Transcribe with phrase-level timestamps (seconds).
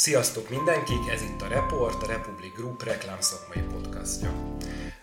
[0.00, 4.32] Sziasztok mindenkik, ez itt a Report, a Republic Group reklámszakmai podcastja.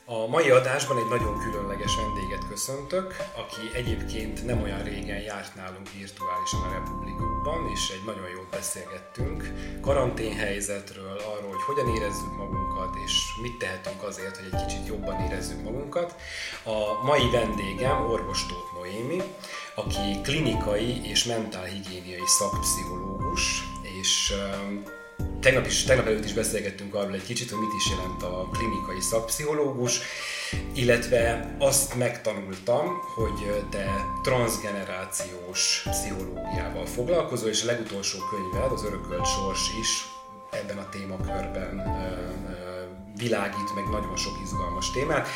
[0.05, 5.91] A mai adásban egy nagyon különleges vendéget köszöntök, aki egyébként nem olyan régen járt nálunk
[5.97, 12.95] virtuálisan a Republic Groupban, és egy nagyon jót beszélgettünk karanténhelyzetről, arról, hogy hogyan érezzük magunkat,
[13.05, 16.15] és mit tehetünk azért, hogy egy kicsit jobban érezzük magunkat.
[16.63, 19.21] A mai vendégem orvos Tóth Noémi,
[19.75, 23.66] aki klinikai és mentálhigiéniai szakpszichológus,
[24.01, 24.33] és
[25.39, 29.01] tegnap, is, tegnap előtt is beszélgettünk arról egy kicsit, hogy mit is jelent a klinikai
[29.01, 29.99] szakpszichológus,
[30.73, 39.61] illetve azt megtanultam, hogy te transgenerációs pszichológiával foglalkozol, és a legutolsó könyved, az Örökölt Sors
[39.81, 40.05] is
[40.51, 41.83] ebben a témakörben
[43.17, 45.27] világít meg nagyon sok izgalmas témát.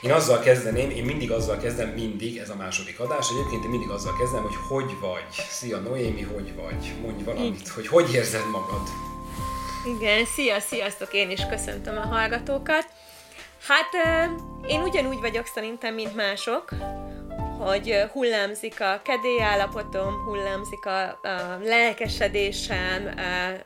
[0.00, 3.88] Én azzal kezdeném, én mindig azzal kezdem, mindig, ez a második adás, egyébként én mindig
[3.88, 5.44] azzal kezdem, hogy hogy vagy.
[5.50, 6.92] Szia Noémi, hogy vagy?
[7.02, 8.88] Mondj valamit, hogy hogy érzed magad?
[9.98, 12.86] Igen, szia, sziasztok, én is köszöntöm a hallgatókat.
[13.66, 13.90] Hát
[14.68, 16.70] én ugyanúgy vagyok szerintem, mint mások,
[17.58, 23.14] hogy hullámzik a kedélyállapotom, hullámzik a, a lelkesedésem,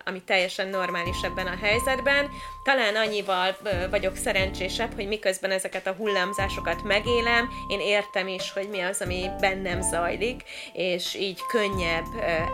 [0.04, 2.30] ami teljesen normális ebben a helyzetben.
[2.62, 3.56] Talán annyival
[3.90, 9.30] vagyok szerencsésebb, hogy miközben ezeket a hullámzásokat megélem, én értem is, hogy mi az, ami
[9.40, 12.06] bennem zajlik, és így könnyebb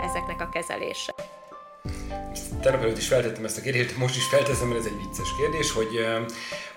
[0.03, 1.36] ezeknek a kezelése
[2.61, 6.07] tegnap is feltettem ezt a kérdést, most is felteszem, mert ez egy vicces kérdés, hogy,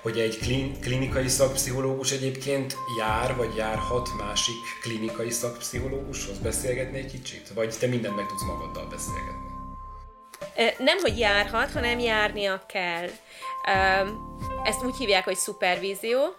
[0.02, 7.52] hogy egy klin, klinikai szakpszichológus egyébként jár, vagy járhat másik klinikai szakpszichológushoz beszélgetni egy kicsit?
[7.54, 9.48] Vagy te mindent meg tudsz magaddal beszélgetni?
[10.78, 13.08] Nem, hogy járhat, hanem járnia kell.
[14.64, 16.36] Ezt úgy hívják, hogy szupervízió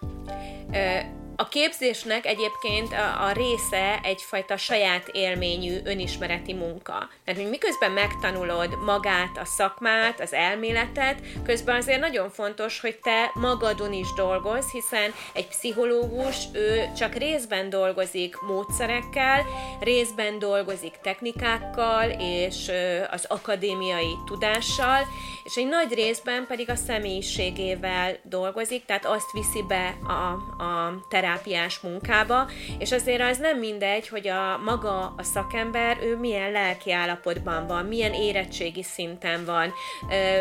[1.41, 7.09] a képzésnek egyébként a, a része egyfajta saját élményű önismereti munka.
[7.25, 13.31] Tehát, hogy miközben megtanulod magát, a szakmát, az elméletet, közben azért nagyon fontos, hogy te
[13.35, 19.45] magadon is dolgoz, hiszen egy pszichológus, ő csak részben dolgozik módszerekkel,
[19.81, 22.71] részben dolgozik technikákkal és
[23.11, 25.07] az akadémiai tudással,
[25.45, 31.29] és egy nagy részben pedig a személyiségével dolgozik, tehát azt viszi be a, a terápiába
[31.31, 32.49] terápiás munkába,
[32.79, 37.85] és azért az nem mindegy, hogy a maga a szakember, ő milyen lelki állapotban van,
[37.85, 39.73] milyen érettségi szinten van,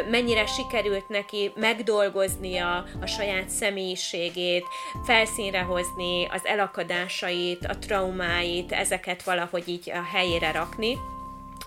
[0.09, 4.66] mennyire sikerült neki megdolgoznia a saját személyiségét,
[5.03, 10.97] felszínre hozni az elakadásait, a traumáit, ezeket valahogy így a helyére rakni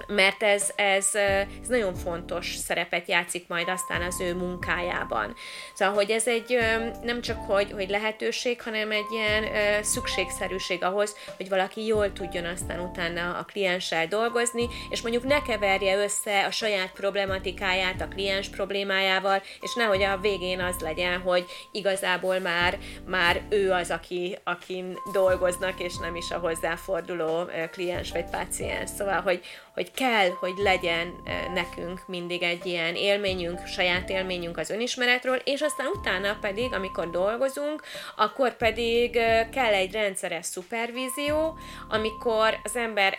[0.06, 1.14] mert ez, ez,
[1.62, 5.34] ez nagyon fontos szerepet játszik majd aztán az ő munkájában.
[5.74, 6.58] Szóval, hogy ez egy
[7.02, 9.44] nem csak hogy, hogy lehetőség, hanem egy ilyen
[9.82, 15.96] szükségszerűség ahhoz, hogy valaki jól tudjon aztán utána a klienssel dolgozni, és mondjuk ne keverje
[15.96, 22.38] össze a saját problematikáját a kliens problémájával, és nehogy a végén az legyen, hogy igazából
[22.38, 28.90] már, már ő az, aki, akin dolgoznak, és nem is a hozzáforduló kliens vagy páciens.
[28.90, 29.40] Szóval, hogy,
[29.74, 31.22] hogy kell, hogy legyen
[31.54, 37.82] nekünk mindig egy ilyen élményünk, saját élményünk az önismeretről, és aztán utána pedig, amikor dolgozunk,
[38.16, 39.12] akkor pedig
[39.52, 43.18] kell egy rendszeres szupervízió, amikor az ember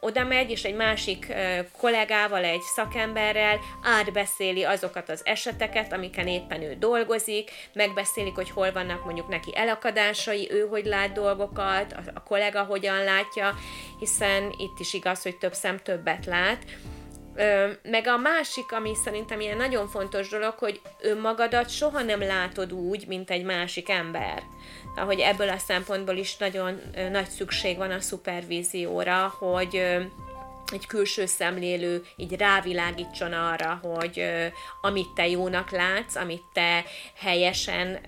[0.00, 1.34] oda megy, és egy másik
[1.78, 9.04] kollégával, egy szakemberrel átbeszéli azokat az eseteket, amiken éppen ő dolgozik, megbeszélik, hogy hol vannak
[9.04, 13.54] mondjuk neki elakadásai, ő hogy lát dolgokat, a kollega hogyan látja,
[13.98, 16.64] hiszen itt is igaz, hogy több szem többet lát.
[17.82, 23.06] Meg a másik, ami szerintem ilyen nagyon fontos dolog, hogy önmagadat soha nem látod úgy,
[23.06, 24.42] mint egy másik ember.
[24.96, 26.80] Hogy ebből a szempontból is nagyon
[27.10, 29.76] nagy szükség van a szupervízióra, hogy
[30.72, 34.26] egy külső szemlélő így rávilágítson arra, hogy
[34.80, 36.84] amit te jónak látsz, amit te
[37.16, 37.98] helyesen,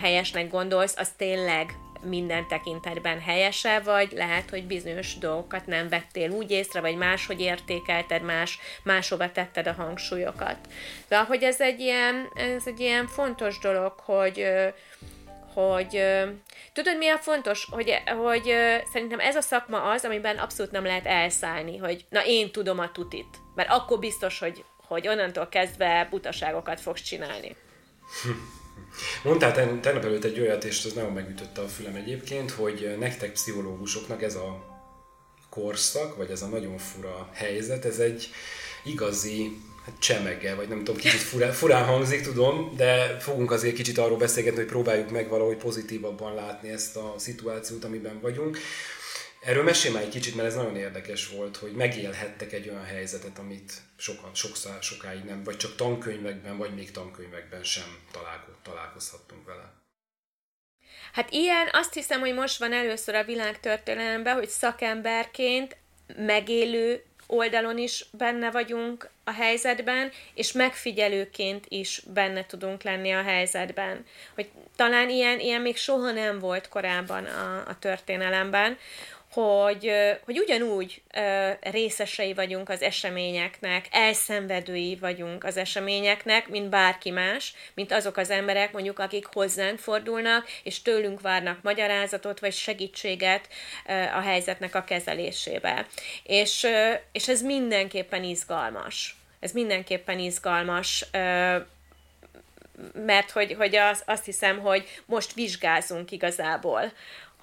[0.00, 1.74] helyesnek gondolsz, az tényleg
[2.08, 8.22] minden tekintetben helyese, vagy lehet, hogy bizonyos dolgokat nem vettél úgy észre, vagy máshogy értékelted,
[8.22, 10.56] más, máshova tetted a hangsúlyokat.
[11.08, 14.46] De hogy ez egy ilyen, ez egy ilyen fontos dolog, hogy,
[15.54, 16.02] hogy
[16.72, 18.54] tudod, mi a fontos, hogy, hogy
[18.92, 22.92] szerintem ez a szakma az, amiben abszolút nem lehet elszállni, hogy na én tudom a
[22.92, 27.56] tutit, mert akkor biztos, hogy, hogy onnantól kezdve butaságokat fogsz csinálni.
[29.22, 34.22] Mondtál tegnap előtt egy olyat, és ez nagyon megütötte a fülem egyébként, hogy nektek pszichológusoknak
[34.22, 34.64] ez a
[35.50, 38.30] korszak, vagy ez a nagyon fura helyzet, ez egy
[38.84, 43.98] igazi hát csemege, vagy nem tudom, kicsit furán, furán hangzik, tudom, de fogunk azért kicsit
[43.98, 48.58] arról beszélgetni, hogy próbáljuk meg valahogy pozitívabban látni ezt a szituációt, amiben vagyunk.
[49.46, 53.38] Erről mesél már egy kicsit, mert ez nagyon érdekes volt, hogy megélhettek egy olyan helyzetet,
[53.38, 57.98] amit sokan, sokszor, sokáig nem, vagy csak tankönyvekben, vagy még tankönyvekben sem
[58.62, 59.72] találkozhattunk vele.
[61.12, 65.76] Hát ilyen azt hiszem, hogy most van először a világtörténelemben, hogy szakemberként
[66.16, 74.04] megélő oldalon is benne vagyunk a helyzetben, és megfigyelőként is benne tudunk lenni a helyzetben.
[74.34, 78.78] Hogy talán ilyen, ilyen még soha nem volt korábban a, a történelemben,
[79.36, 79.92] hogy,
[80.24, 81.02] hogy ugyanúgy
[81.60, 88.72] részesei vagyunk az eseményeknek, elszenvedői vagyunk az eseményeknek, mint bárki más, mint azok az emberek,
[88.72, 93.48] mondjuk, akik hozzánk fordulnak, és tőlünk várnak magyarázatot, vagy segítséget
[94.14, 95.86] a helyzetnek a kezelésébe.
[96.22, 96.66] És,
[97.12, 99.16] és ez mindenképpen izgalmas.
[99.40, 101.06] Ez mindenképpen izgalmas,
[102.92, 106.92] mert hogy, hogy az, azt hiszem, hogy most vizsgázunk igazából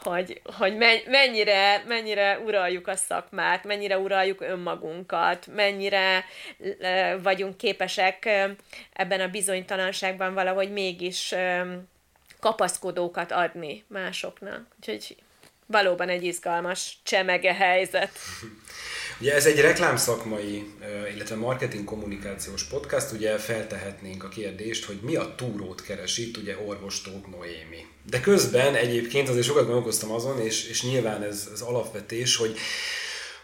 [0.04, 0.78] hogy, hogy
[1.08, 6.26] mennyire, mennyire uraljuk a szakmát, mennyire uraljuk önmagunkat, mennyire
[7.22, 8.30] vagyunk képesek
[8.94, 11.36] ebben a bizonytalanságban valahogy mégis
[12.40, 14.66] kapaszkodókat adni másoknak.
[14.78, 15.16] Úgyhogy
[15.66, 18.12] valóban egy izgalmas csemege helyzet.
[19.20, 20.74] Ugye ez egy reklámszakmai,
[21.14, 26.58] illetve marketing kommunikációs podcast, ugye feltehetnénk a kérdést, hogy mi a túrót keres itt, ugye
[26.58, 27.02] orvos
[27.32, 27.86] Noémi.
[28.10, 32.58] De közben egyébként azért sokat gondolkoztam azon, és, és nyilván ez az alapvetés, hogy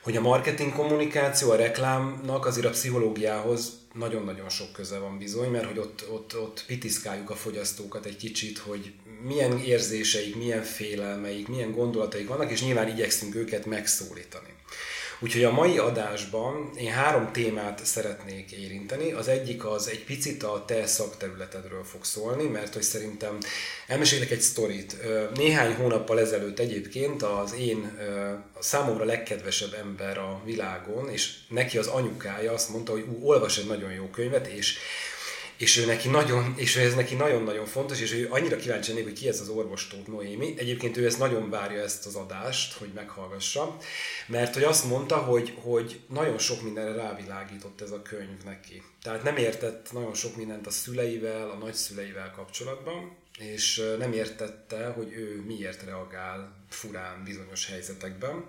[0.04, 5.66] hogy a marketing kommunikáció, a reklámnak azért a pszichológiához nagyon-nagyon sok köze van bizony, mert
[5.66, 11.72] hogy ott, ott, ott pitiszkáljuk a fogyasztókat egy kicsit, hogy milyen érzéseik, milyen félelmeik, milyen
[11.72, 14.54] gondolataik vannak, és nyilván igyekszünk őket megszólítani.
[15.22, 19.12] Úgyhogy a mai adásban én három témát szeretnék érinteni.
[19.12, 23.38] Az egyik az egy picit a te szakterületedről fog szólni, mert hogy szerintem
[23.88, 24.98] elmesélek egy sztorit.
[25.36, 28.00] Néhány hónappal ezelőtt egyébként az én
[28.54, 33.58] a számomra legkedvesebb ember a világon, és neki az anyukája azt mondta, hogy ú, olvas
[33.58, 34.78] egy nagyon jó könyvet, és
[35.60, 39.20] és ő neki nagyon, és ez neki nagyon-nagyon fontos, és ő annyira kíváncsi lennék, hogy
[39.20, 40.54] ki ez az orvos Tóth Noémi.
[40.58, 43.78] Egyébként ő ezt nagyon várja ezt az adást, hogy meghallgassa,
[44.28, 48.84] mert hogy azt mondta, hogy, hogy nagyon sok mindenre rávilágított ez a könyv neki.
[49.04, 55.12] Tehát nem értett nagyon sok mindent a szüleivel, a nagyszüleivel kapcsolatban, és nem értette, hogy
[55.12, 58.46] ő miért reagál furán bizonyos helyzetekben,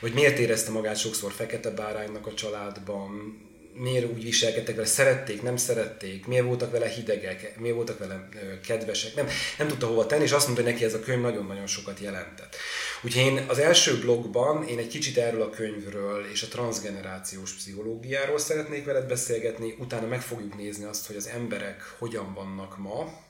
[0.00, 3.38] vagy miért érezte magát sokszor fekete báránynak a családban,
[3.74, 8.28] miért úgy viselkedtek vele, szerették, nem szerették, miért voltak vele hidegek, miért voltak vele
[8.66, 9.28] kedvesek, nem,
[9.58, 12.56] nem tudta hova tenni, és azt mondta, hogy neki ez a könyv nagyon-nagyon sokat jelentett.
[13.02, 18.38] Úgyhogy én az első blogban én egy kicsit erről a könyvről és a transgenerációs pszichológiáról
[18.38, 23.22] szeretnék veled beszélgetni, utána meg fogjuk nézni azt, hogy az emberek hogyan vannak ma,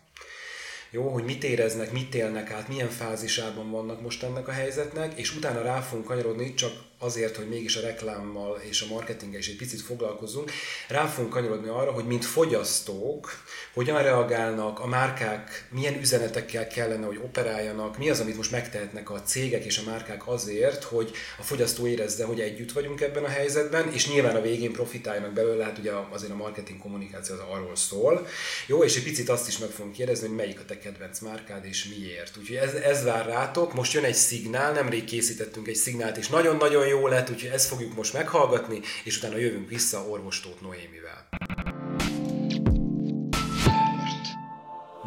[0.95, 5.37] jó, hogy mit éreznek, mit élnek át, milyen fázisában vannak most ennek a helyzetnek, és
[5.37, 9.57] utána rá fogunk kanyarodni, csak azért, hogy mégis a reklámmal és a marketinggel is egy
[9.57, 10.51] picit foglalkozunk,
[10.89, 13.31] rá fogunk kanyarodni arra, hogy mint fogyasztók,
[13.75, 19.23] hogyan reagálnak, a márkák milyen üzenetekkel kellene, hogy operáljanak, mi az, amit most megtehetnek a
[19.23, 23.93] cégek és a márkák azért, hogy a fogyasztó érezze, hogy együtt vagyunk ebben a helyzetben,
[23.93, 28.27] és nyilván a végén profitáljanak belőle, hát ugye azért a marketing kommunikáció az arról szól.
[28.67, 31.65] Jó, és egy picit azt is meg fogunk kérdezni, hogy melyik a te kedvenc márkád
[31.65, 32.37] és miért.
[32.37, 33.75] Úgyhogy ez, ez vár rátok.
[33.75, 37.95] Most jön egy szignál, nemrég készítettünk egy szignált, és nagyon-nagyon jó lett, úgyhogy ezt fogjuk
[37.95, 41.29] most meghallgatni, és utána jövünk vissza orvostót Noémivel.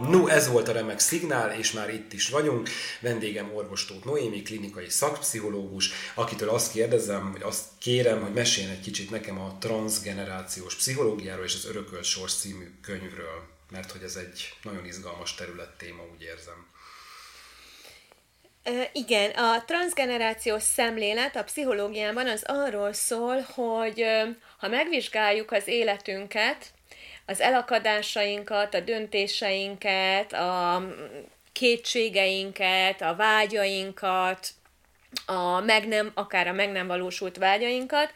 [0.10, 2.70] No, ez volt a remek szignál, és már itt is vagyunk.
[3.02, 9.10] Vendégem orvostót Noémi, klinikai szakpszichológus, akitől azt kérdezem, vagy azt kérem, hogy meséljen egy kicsit
[9.10, 14.86] nekem a transgenerációs pszichológiáról és az Örökölt Sors című könyvről, mert hogy ez egy nagyon
[14.86, 16.66] izgalmas terület téma, úgy érzem.
[18.92, 24.06] Igen, a transgenerációs szemlélet a pszichológiában az arról szól, hogy
[24.60, 26.66] ha megvizsgáljuk az életünket,
[27.26, 30.84] az elakadásainkat, a döntéseinket, a
[31.52, 34.50] kétségeinket, a vágyainkat,
[35.26, 38.14] a meg nem, akár a meg nem valósult vágyainkat,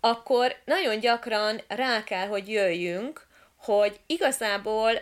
[0.00, 3.26] akkor nagyon gyakran rá kell, hogy jöjjünk,
[3.56, 4.92] hogy igazából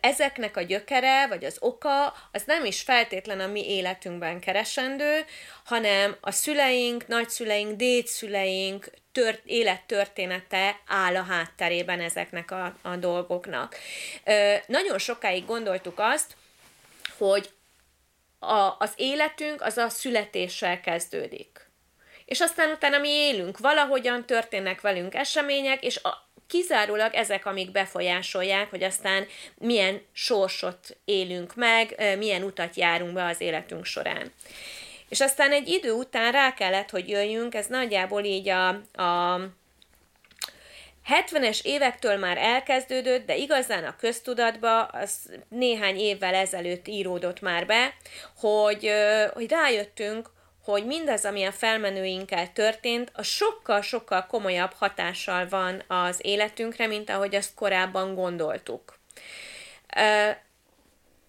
[0.00, 5.24] ezeknek a gyökere, vagy az oka, az nem is feltétlen a mi életünkben keresendő,
[5.64, 13.76] hanem a szüleink, nagyszüleink, dédszüleink tört, élettörténete áll a hátterében ezeknek a, a dolgoknak.
[14.24, 16.36] Ö, nagyon sokáig gondoltuk azt,
[17.18, 17.50] hogy
[18.38, 21.66] a, az életünk az a születéssel kezdődik.
[22.24, 28.70] És aztán utána mi élünk, valahogyan történnek velünk események, és a, kizárólag ezek, amik befolyásolják,
[28.70, 34.32] hogy aztán milyen sorsot élünk meg, milyen utat járunk be az életünk során.
[35.08, 38.68] És aztán egy idő után rá kellett, hogy jöjjünk, ez nagyjából így a,
[39.02, 39.40] a
[41.08, 47.94] 70-es évektől már elkezdődött, de igazán a köztudatba az néhány évvel ezelőtt íródott már be,
[48.36, 48.90] hogy,
[49.34, 50.30] hogy rájöttünk,
[50.72, 57.34] hogy mindaz, ami a felmenőinkkel történt, a sokkal-sokkal komolyabb hatással van az életünkre, mint ahogy
[57.34, 58.98] azt korábban gondoltuk.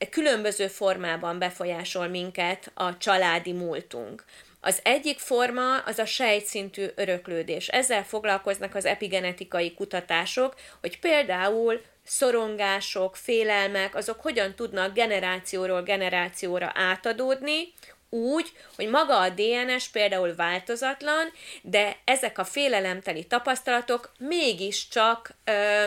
[0.10, 4.24] Különböző formában befolyásol minket a családi múltunk.
[4.62, 7.67] Az egyik forma az a sejtszintű öröklődés.
[7.67, 17.74] Ezzel foglalkoznak az epigenetikai kutatások, hogy például szorongások, félelmek, azok hogyan tudnak generációról generációra átadódni,
[18.09, 25.83] úgy, hogy maga a DNS például változatlan, de ezek a félelemteli tapasztalatok mégiscsak ö,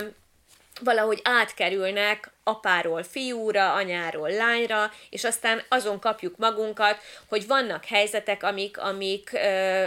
[0.81, 6.99] valahogy átkerülnek apáról fiúra, anyáról lányra, és aztán azon kapjuk magunkat,
[7.29, 9.87] hogy vannak helyzetek, amik, amik ö,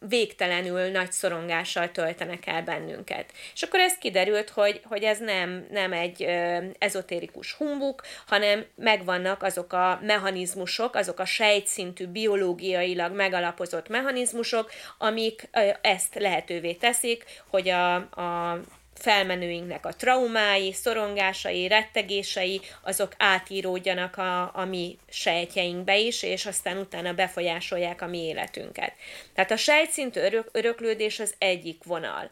[0.00, 3.32] végtelenül nagy szorongással töltenek el bennünket.
[3.54, 9.42] És akkor ez kiderült, hogy, hogy ez nem, nem egy ö, ezotérikus humbuk, hanem megvannak
[9.42, 17.68] azok a mechanizmusok, azok a sejtszintű biológiailag megalapozott mechanizmusok, amik ö, ezt lehetővé teszik, hogy
[17.68, 18.60] a, a
[18.98, 27.12] felmenőinknek a traumái, szorongásai, rettegései, azok átíródjanak a, a mi sejtjeinkbe is, és aztán utána
[27.12, 28.92] befolyásolják a mi életünket.
[29.34, 32.30] Tehát a sejtszintű örök, öröklődés az egyik vonal.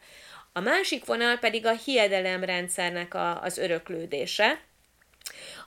[0.53, 4.61] A másik vonal pedig a hiedelemrendszernek a, az öröklődése,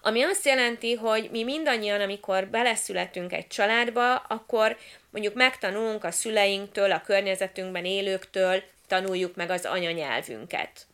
[0.01, 4.77] ami azt jelenti, hogy mi mindannyian, amikor beleszületünk egy családba, akkor
[5.09, 10.87] mondjuk megtanulunk a szüleinktől, a környezetünkben élőktől, tanuljuk meg az anyanyelvünket.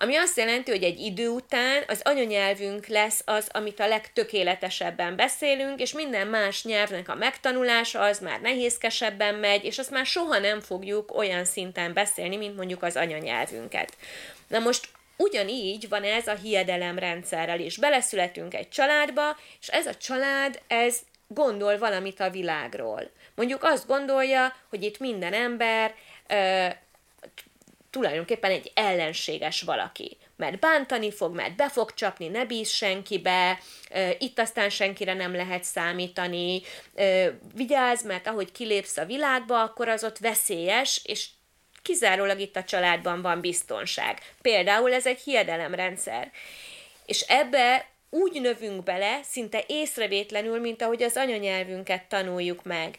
[0.00, 5.80] Ami azt jelenti, hogy egy idő után az anyanyelvünk lesz az, amit a legtökéletesebben beszélünk,
[5.80, 10.60] és minden más nyelvnek a megtanulása az már nehézkesebben megy, és azt már soha nem
[10.60, 13.96] fogjuk olyan szinten beszélni, mint mondjuk az anyanyelvünket.
[14.48, 14.88] Na most
[15.20, 17.76] Ugyanígy van ez a hiedelemrendszerrel is.
[17.76, 23.10] Beleszületünk egy családba, és ez a család, ez gondol valamit a világról.
[23.34, 25.94] Mondjuk azt gondolja, hogy itt minden ember
[27.90, 30.16] tulajdonképpen egy ellenséges valaki.
[30.36, 33.58] Mert bántani fog, mert be fog csapni, ne bíz senkibe,
[34.18, 36.62] itt aztán senkire nem lehet számítani,
[37.54, 41.26] vigyázz, mert ahogy kilépsz a világba, akkor az ott veszélyes, és
[41.82, 44.18] kizárólag itt a családban van biztonság.
[44.42, 46.30] Például ez egy hiedelemrendszer.
[47.06, 52.98] És ebbe úgy növünk bele, szinte észrevétlenül, mint ahogy az anyanyelvünket tanuljuk meg.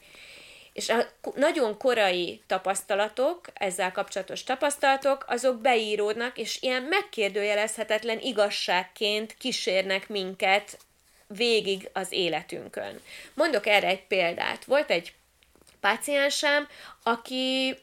[0.79, 1.05] És a
[1.35, 10.77] nagyon korai tapasztalatok, ezzel kapcsolatos tapasztalatok, azok beíródnak, és ilyen megkérdőjelezhetetlen igazságként kísérnek minket
[11.27, 13.01] végig az életünkön.
[13.33, 14.65] Mondok erre egy példát.
[14.65, 15.13] Volt egy
[15.79, 16.67] páciensem,
[17.03, 17.77] aki,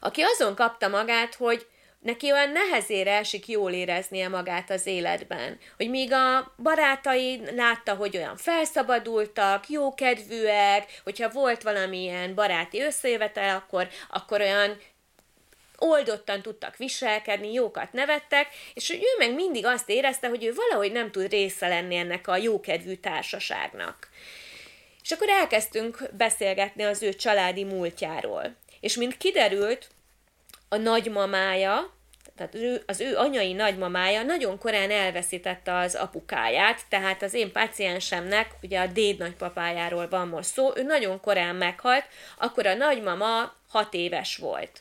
[0.00, 1.66] aki azon kapta magát, hogy
[2.02, 5.58] neki olyan nehezére esik jól éreznie magát az életben.
[5.76, 13.88] Hogy míg a barátai látta, hogy olyan felszabadultak, jókedvűek, hogyha volt valamilyen baráti összejövetel, akkor,
[14.10, 14.76] akkor olyan
[15.78, 20.92] oldottan tudtak viselkedni, jókat nevettek, és hogy ő meg mindig azt érezte, hogy ő valahogy
[20.92, 24.08] nem tud része lenni ennek a jókedvű társaságnak.
[25.02, 28.56] És akkor elkezdtünk beszélgetni az ő családi múltjáról.
[28.80, 29.88] És mint kiderült,
[30.72, 31.92] a nagymamája,
[32.36, 38.50] tehát ő, az ő anyai nagymamája nagyon korán elveszítette az apukáját, tehát az én paciensemnek,
[38.62, 42.04] ugye a déd nagypapájáról van most szó, ő nagyon korán meghalt,
[42.38, 44.80] akkor a nagymama hat éves volt.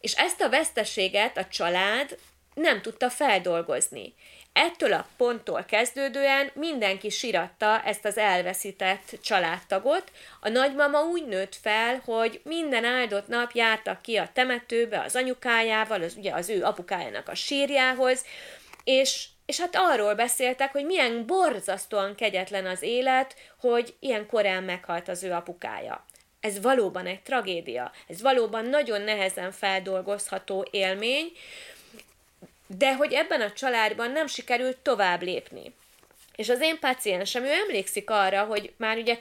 [0.00, 2.18] És ezt a veszteséget a család
[2.54, 4.14] nem tudta feldolgozni.
[4.58, 10.10] Ettől a ponttól kezdődően mindenki siratta ezt az elveszített családtagot.
[10.40, 16.02] A nagymama úgy nőtt fel, hogy minden áldott nap jártak ki a temetőbe az anyukájával,
[16.02, 18.24] az, ugye az ő apukájának a sírjához,
[18.84, 25.08] és, és hát arról beszéltek, hogy milyen borzasztóan kegyetlen az élet, hogy ilyen korán meghalt
[25.08, 26.04] az ő apukája.
[26.40, 31.32] Ez valóban egy tragédia, ez valóban nagyon nehezen feldolgozható élmény,
[32.66, 35.74] de hogy ebben a családban nem sikerült tovább lépni.
[36.36, 39.18] És az én paciensem, ő emlékszik arra, hogy már ugye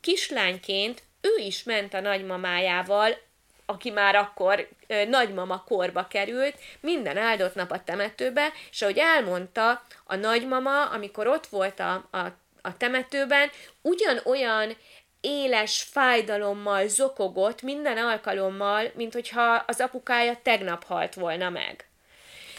[0.00, 3.18] kislányként ő is ment a nagymamájával,
[3.66, 9.82] aki már akkor ö, nagymama korba került, minden áldott nap a temetőbe, és ahogy elmondta,
[10.04, 12.18] a nagymama, amikor ott volt a, a,
[12.62, 13.50] a temetőben,
[13.82, 14.76] ugyanolyan
[15.20, 21.87] éles fájdalommal zokogott minden alkalommal, mint hogyha az apukája tegnap halt volna meg.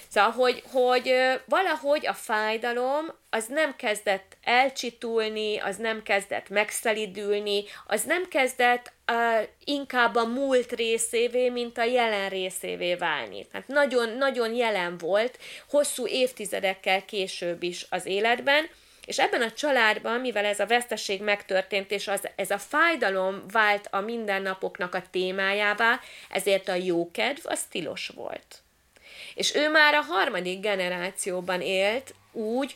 [0.09, 1.13] Szóval, hogy, hogy
[1.45, 9.47] valahogy a fájdalom az nem kezdett elcsitulni, az nem kezdett megszelidülni, az nem kezdett uh,
[9.63, 13.47] inkább a múlt részévé, mint a jelen részévé válni.
[13.51, 15.39] Tehát nagyon, nagyon jelen volt,
[15.69, 18.69] hosszú évtizedekkel később is az életben,
[19.05, 23.87] és ebben a családban, mivel ez a veszteség megtörtént, és az, ez a fájdalom vált
[23.91, 25.99] a mindennapoknak a témájává,
[26.29, 28.63] ezért a jókedv az tilos volt.
[29.39, 32.75] És ő már a harmadik generációban élt úgy,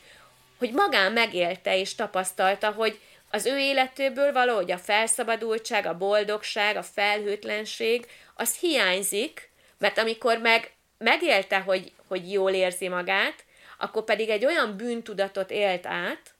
[0.58, 6.82] hogy magán megélte és tapasztalta, hogy az ő életéből valahogy a felszabadultság, a boldogság, a
[6.82, 13.44] felhőtlenség, az hiányzik, mert amikor meg megélte, hogy, hogy jól érzi magát,
[13.78, 16.34] akkor pedig egy olyan bűntudatot élt át,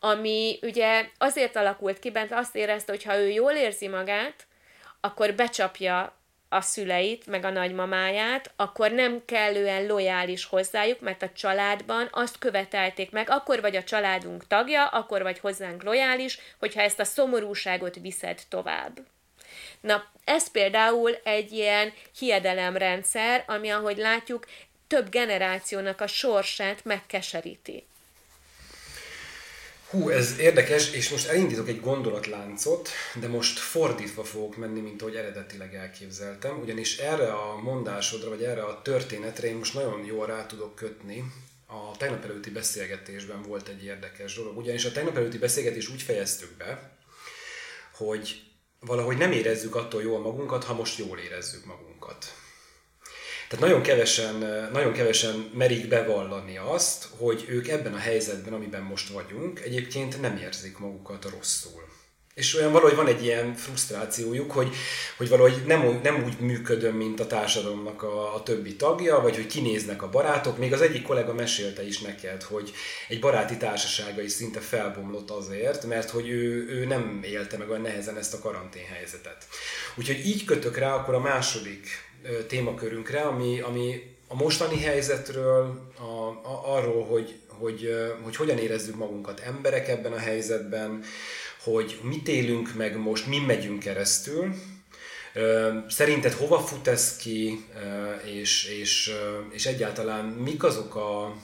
[0.00, 4.46] ami ugye azért alakult ki bent, azt érezte, hogy ha ő jól érzi magát,
[5.00, 6.16] akkor becsapja
[6.54, 13.10] a szüleit, meg a nagymamáját, akkor nem kellően lojális hozzájuk, mert a családban azt követelték
[13.10, 18.40] meg, akkor vagy a családunk tagja, akkor vagy hozzánk lojális, hogyha ezt a szomorúságot viszed
[18.48, 19.00] tovább.
[19.80, 24.46] Na, ez például egy ilyen hiedelemrendszer, ami, ahogy látjuk,
[24.86, 27.86] több generációnak a sorsát megkeseríti.
[29.94, 32.88] Hú, ez érdekes, és most elindítok egy gondolatláncot,
[33.20, 38.62] de most fordítva fogok menni, mint ahogy eredetileg elképzeltem, ugyanis erre a mondásodra, vagy erre
[38.62, 41.24] a történetre én most nagyon jól rá tudok kötni.
[41.66, 46.56] A tegnap előtti beszélgetésben volt egy érdekes dolog, ugyanis a tegnap előtti beszélgetés úgy fejeztük
[46.56, 46.98] be,
[47.92, 48.42] hogy
[48.80, 52.43] valahogy nem érezzük attól jól magunkat, ha most jól érezzük magunkat.
[53.48, 54.34] Tehát nagyon kevesen,
[54.72, 60.36] nagyon kevesen merik bevallani azt, hogy ők ebben a helyzetben, amiben most vagyunk, egyébként nem
[60.36, 61.82] érzik magukat rosszul.
[62.34, 64.74] És olyan valahogy van egy ilyen frusztrációjuk, hogy,
[65.16, 69.46] hogy valahogy nem, nem úgy működöm, mint a társadalomnak a, a többi tagja, vagy hogy
[69.46, 70.58] kinéznek a barátok.
[70.58, 72.72] Még az egyik kollega mesélte is neked, hogy
[73.08, 77.82] egy baráti társasága is szinte felbomlott azért, mert hogy ő, ő nem élte meg olyan
[77.82, 79.46] nehezen ezt a karanténhelyzetet.
[79.96, 81.88] Úgyhogy így kötök rá akkor a második
[82.46, 89.40] témakörünkre, ami, ami a mostani helyzetről, a, a, arról, hogy, hogy, hogy hogyan érezzük magunkat
[89.40, 91.02] emberek ebben a helyzetben,
[91.62, 94.54] hogy mit élünk meg most, mi megyünk keresztül,
[95.88, 97.64] Szerinted hova fut ez ki,
[98.24, 99.12] és, és,
[99.50, 101.36] és egyáltalán mik azok a,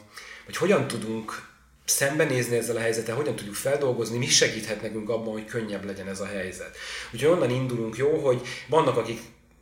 [0.46, 1.48] vagy hogyan tudunk
[1.84, 6.20] szembenézni ezzel a helyzettel, hogyan tudjuk feldolgozni, mi segíthet nekünk abban, hogy könnyebb legyen ez
[6.20, 6.76] a helyzet.
[7.12, 9.20] Úgyhogy onnan indulunk jó, hogy vannak, akik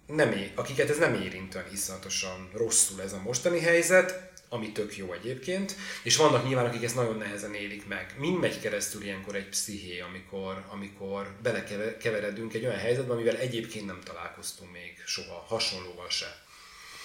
[0.09, 4.97] nem é, akiket ez nem érint olyan iszonyatosan rosszul ez a mostani helyzet, ami tök
[4.97, 8.14] jó egyébként, és vannak nyilván, akik ezt nagyon nehezen élik meg.
[8.18, 14.01] Mind megy keresztül ilyenkor egy psziché, amikor, amikor belekeveredünk egy olyan helyzetbe, amivel egyébként nem
[14.05, 16.42] találkoztunk még soha, hasonlóval se.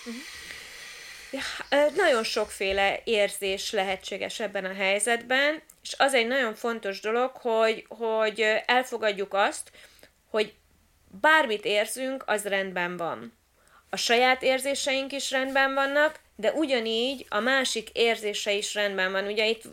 [0.05, 0.21] Uh-huh.
[1.31, 7.85] Ja, nagyon sokféle érzés lehetséges ebben a helyzetben, és az egy nagyon fontos dolog, hogy,
[7.87, 9.71] hogy elfogadjuk azt,
[10.29, 10.53] hogy
[11.21, 13.33] bármit érzünk, az rendben van.
[13.89, 19.25] A saját érzéseink is rendben vannak, de ugyanígy a másik érzése is rendben van.
[19.25, 19.63] Ugye itt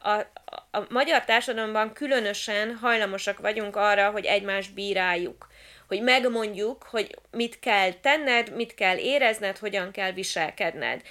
[0.00, 0.26] a, a,
[0.70, 5.48] a magyar társadalomban különösen hajlamosak vagyunk arra, hogy egymást bíráljuk.
[5.88, 11.02] Hogy megmondjuk, hogy mit kell tenned, mit kell érezned, hogyan kell viselkedned.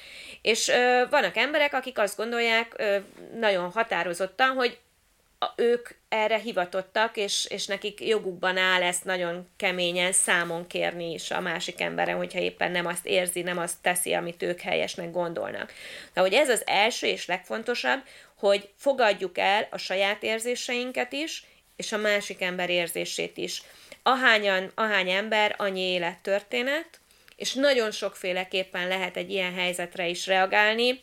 [0.41, 2.97] És ö, vannak emberek, akik azt gondolják ö,
[3.39, 4.79] nagyon határozottan, hogy
[5.55, 11.39] ők erre hivatottak, és, és nekik jogukban áll ezt nagyon keményen számon kérni is a
[11.39, 15.73] másik emberen, hogyha éppen nem azt érzi, nem azt teszi, amit ők helyesnek gondolnak.
[16.13, 18.03] Na, hogy ez az első és legfontosabb,
[18.35, 21.43] hogy fogadjuk el a saját érzéseinket is,
[21.75, 23.61] és a másik ember érzését is.
[24.03, 26.99] Ahányan, ahány ember, annyi élettörténet,
[27.35, 31.01] és nagyon sokféleképpen lehet egy ilyen helyzetre is reagálni,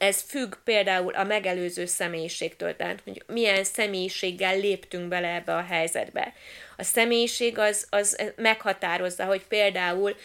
[0.00, 6.32] ez függ például a megelőző személyiségtől, tehát hogy milyen személyiséggel léptünk bele ebbe a helyzetbe.
[6.76, 10.16] A személyiség az, az meghatározza, hogy például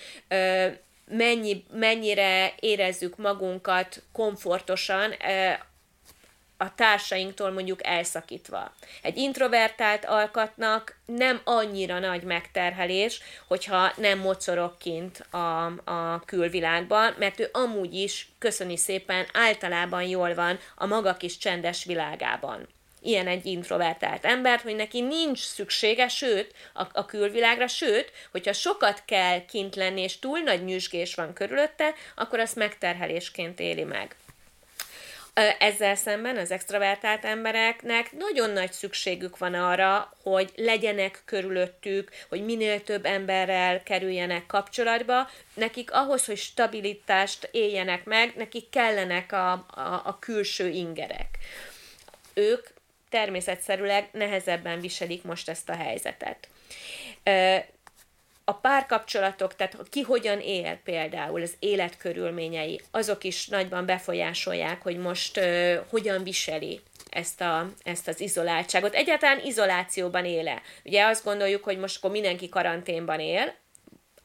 [1.08, 5.14] mennyi, mennyire érezzük magunkat komfortosan
[6.58, 8.74] a társainktól mondjuk elszakítva.
[9.02, 17.40] Egy introvertált alkatnak nem annyira nagy megterhelés, hogyha nem mocorog kint a, a külvilágban, mert
[17.40, 22.68] ő amúgy is, köszöni szépen, általában jól van a maga kis csendes világában
[23.06, 29.04] ilyen egy introvertált embert, hogy neki nincs szüksége, sőt, a, a külvilágra, sőt, hogyha sokat
[29.06, 34.16] kell kint lenni, és túl nagy nyüzsgés van körülötte, akkor azt megterhelésként éli meg.
[35.60, 42.84] Ezzel szemben az extravertált embereknek nagyon nagy szükségük van arra, hogy legyenek körülöttük, hogy minél
[42.84, 45.30] több emberrel kerüljenek kapcsolatba.
[45.54, 51.38] Nekik ahhoz, hogy stabilitást éljenek meg, nekik kellenek a, a, a külső ingerek.
[52.34, 52.68] Ők
[53.10, 56.48] természetszerűleg nehezebben viselik most ezt a helyzetet
[58.46, 65.38] a párkapcsolatok, tehát ki hogyan él például, az életkörülményei, azok is nagyban befolyásolják, hogy most
[65.38, 68.94] uh, hogyan viseli ezt, a, ezt az izoláltságot.
[68.94, 70.62] Egyáltalán izolációban éle.
[70.84, 73.54] Ugye azt gondoljuk, hogy most akkor mindenki karanténban él,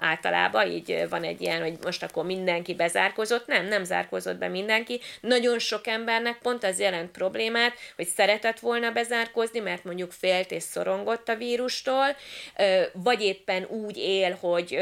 [0.01, 5.01] általában, így van egy ilyen, hogy most akkor mindenki bezárkozott, nem, nem zárkozott be mindenki.
[5.21, 10.63] Nagyon sok embernek pont az jelent problémát, hogy szeretett volna bezárkozni, mert mondjuk félt és
[10.63, 12.17] szorongott a vírustól,
[12.93, 14.79] vagy éppen úgy él, hogy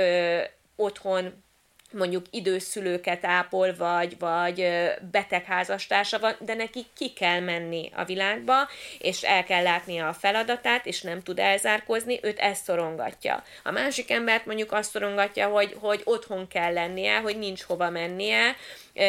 [0.76, 1.46] otthon
[1.92, 4.68] mondjuk időszülőket ápol, vagy, vagy
[5.10, 10.86] betegházastársa van, de neki ki kell menni a világba, és el kell látnia a feladatát,
[10.86, 13.42] és nem tud elzárkozni, őt ezt szorongatja.
[13.64, 18.56] A másik embert mondjuk azt szorongatja, hogy, hogy otthon kell lennie, hogy nincs hova mennie,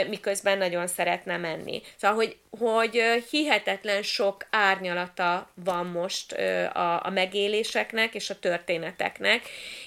[0.08, 1.82] miközben nagyon szeretne menni.
[1.96, 6.32] Szóval, hogy, hogy hihetetlen sok árnyalata van most
[6.74, 9.42] a, a megéléseknek és a történeteknek.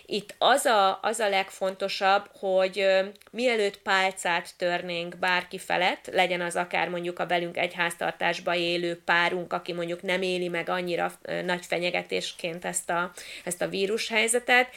[0.06, 2.81] Itt az a, az a legfontosabb, hogy
[3.30, 9.52] mielőtt pálcát törnénk bárki felett, legyen az akár mondjuk a velünk egy háztartásba élő párunk,
[9.52, 11.12] aki mondjuk nem éli meg annyira
[11.44, 13.12] nagy fenyegetésként ezt a,
[13.44, 14.68] ezt a vírushelyzetet,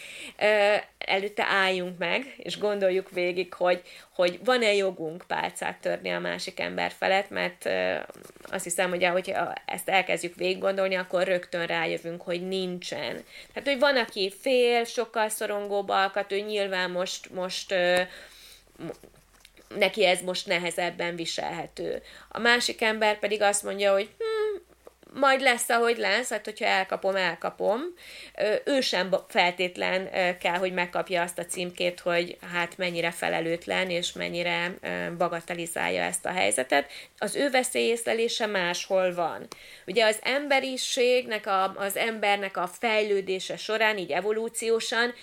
[0.98, 3.82] előtte álljunk meg, és gondoljuk végig, hogy,
[4.16, 7.70] hogy van-e jogunk pálcát törni a másik ember felett, mert
[8.44, 9.34] azt hiszem, hogy ahogy
[9.66, 13.24] ezt elkezdjük végig gondolni, akkor rögtön rájövünk, hogy nincsen.
[13.54, 17.76] Tehát, hogy van, aki fél, sokkal szorongóbb alkat, ő nyilván most, most
[19.68, 22.02] neki ez most nehezebben viselhető.
[22.30, 24.65] A másik ember pedig azt mondja, hogy hm,
[25.16, 27.82] majd lesz, ahogy lesz, hát hogyha elkapom, elkapom.
[28.66, 34.74] Ő sem feltétlen kell, hogy megkapja azt a címkét, hogy hát mennyire felelőtlen, és mennyire
[35.18, 36.92] bagatelizálja ezt a helyzetet.
[37.18, 39.48] Az ő veszélyészlelése máshol van.
[39.86, 45.14] Ugye az emberiségnek, a, az embernek a fejlődése során, így evolúciósan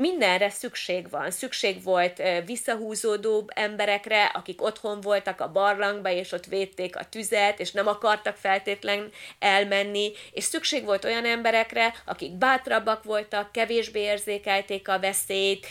[0.00, 1.30] mindenre szükség van.
[1.30, 7.70] Szükség volt visszahúzódó emberekre, akik otthon voltak a barlangba, és ott védték a tüzet, és
[7.70, 14.98] nem akartak feltétlen elmenni, és szükség volt olyan emberekre, akik bátrabbak voltak, kevésbé érzékelték a
[14.98, 15.66] veszélyt,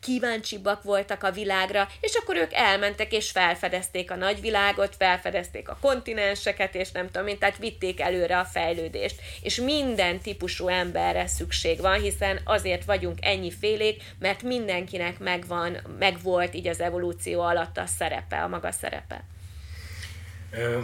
[0.00, 6.74] kíváncsibbak voltak a világra, és akkor ők elmentek, és felfedezték a nagyvilágot, felfedezték a kontinenseket,
[6.74, 9.20] és nem tudom én, tehát vitték előre a fejlődést.
[9.42, 16.54] És minden típusú emberre szükség van, hiszen azért vagyunk ennyi félék, mert mindenkinek megvan, megvolt
[16.54, 19.24] így az evolúció alatt a szerepe, a maga szerepe.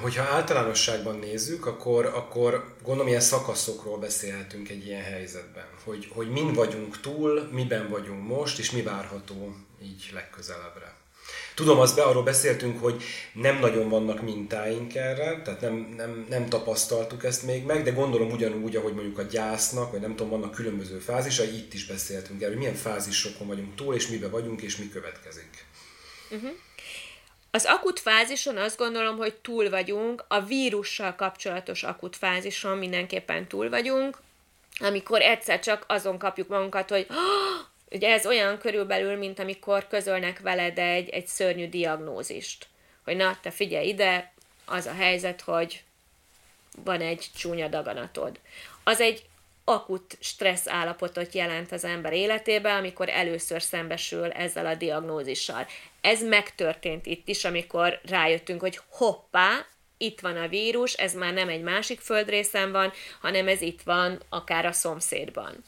[0.02, 6.54] Hogyha általánosságban nézzük, akkor, akkor gondolom ilyen szakaszokról beszélhetünk egy ilyen helyzetben, hogy, hogy mind
[6.54, 10.93] vagyunk túl, miben vagyunk most, és mi várható így legközelebbre.
[11.54, 16.48] Tudom, azt be, arról beszéltünk, hogy nem nagyon vannak mintáink erre, tehát nem, nem, nem
[16.48, 20.54] tapasztaltuk ezt még meg, de gondolom ugyanúgy, ahogy mondjuk a gyásznak, vagy nem tudom, vannak
[20.54, 24.76] különböző fázisai, itt is beszéltünk erről, hogy milyen fázisokon vagyunk túl, és mibe vagyunk, és
[24.76, 25.66] mi következik.
[26.30, 26.50] Uh-huh.
[27.50, 33.68] Az akut fázison azt gondolom, hogy túl vagyunk, a vírussal kapcsolatos akut fázison mindenképpen túl
[33.68, 34.18] vagyunk,
[34.78, 37.06] amikor egyszer csak azon kapjuk magunkat, hogy
[37.90, 42.66] Ugye ez olyan körülbelül, mint amikor közölnek veled egy, egy szörnyű diagnózist.
[43.04, 44.32] Hogy na, te figyelj ide,
[44.64, 45.82] az a helyzet, hogy
[46.84, 48.40] van egy csúnya daganatod.
[48.84, 49.24] Az egy
[49.64, 55.66] akut stressz állapotot jelent az ember életében, amikor először szembesül ezzel a diagnózissal.
[56.00, 59.66] Ez megtörtént itt is, amikor rájöttünk, hogy hoppá,
[59.96, 64.22] itt van a vírus, ez már nem egy másik földrészen van, hanem ez itt van,
[64.28, 65.64] akár a szomszédban.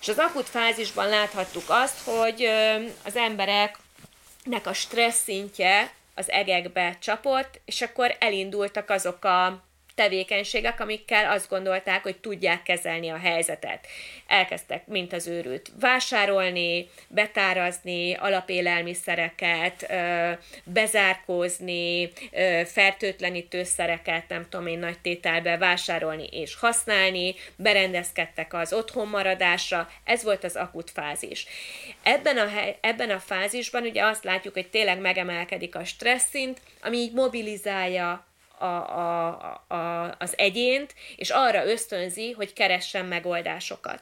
[0.00, 2.44] És az akut fázisban láthattuk azt, hogy
[3.04, 9.62] az embereknek a stressz szintje az egekbe csapott, és akkor elindultak azok a
[9.98, 13.86] tevékenységek, amikkel azt gondolták, hogy tudják kezelni a helyzetet.
[14.26, 19.92] Elkezdtek, mint az őrült, vásárolni, betárazni alapélelmiszereket,
[20.64, 22.12] bezárkózni,
[22.64, 30.56] fertőtlenítőszereket, nem tudom én nagy tételbe vásárolni és használni, berendezkedtek az otthonmaradásra, ez volt az
[30.56, 31.46] akut fázis.
[32.02, 32.46] Ebben a,
[32.80, 38.26] ebben a fázisban ugye azt látjuk, hogy tényleg megemelkedik a stressz szint, ami így mobilizálja
[38.58, 44.00] a, a, a, az egyént, és arra ösztönzi, hogy keressen megoldásokat.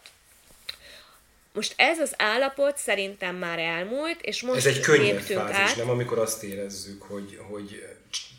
[1.53, 5.77] Most ez az állapot szerintem már elmúlt, és most Ez egy könnyebb fázis, át.
[5.77, 5.91] nem?
[5.91, 7.85] Amikor azt érezzük, hogy, hogy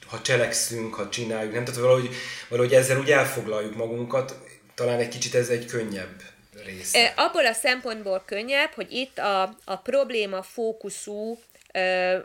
[0.07, 1.63] ha cselekszünk, ha csináljuk, nem?
[1.65, 2.09] Tehát valahogy,
[2.49, 4.39] valahogy ezzel úgy elfoglaljuk magunkat,
[4.73, 6.21] talán egy kicsit ez egy könnyebb
[6.65, 7.13] része.
[7.15, 11.39] Abból a szempontból könnyebb, hogy itt a, a probléma fókuszú
[11.73, 12.17] ö,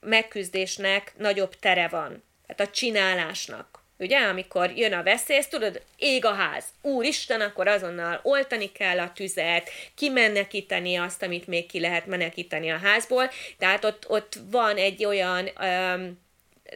[0.00, 2.22] megküzdésnek nagyobb tere van
[2.56, 8.20] tehát a csinálásnak ugye, amikor jön a veszély, tudod, ég a ház, úristen, akkor azonnal
[8.22, 14.08] oltani kell a tüzet, kimenekíteni azt, amit még ki lehet menekíteni a házból, tehát ott,
[14.08, 16.20] ott van egy olyan um,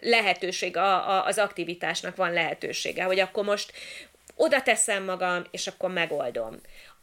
[0.01, 3.73] lehetőség, a, a, az aktivitásnak van lehetősége, hogy akkor most
[4.35, 6.61] oda teszem magam, és akkor megoldom.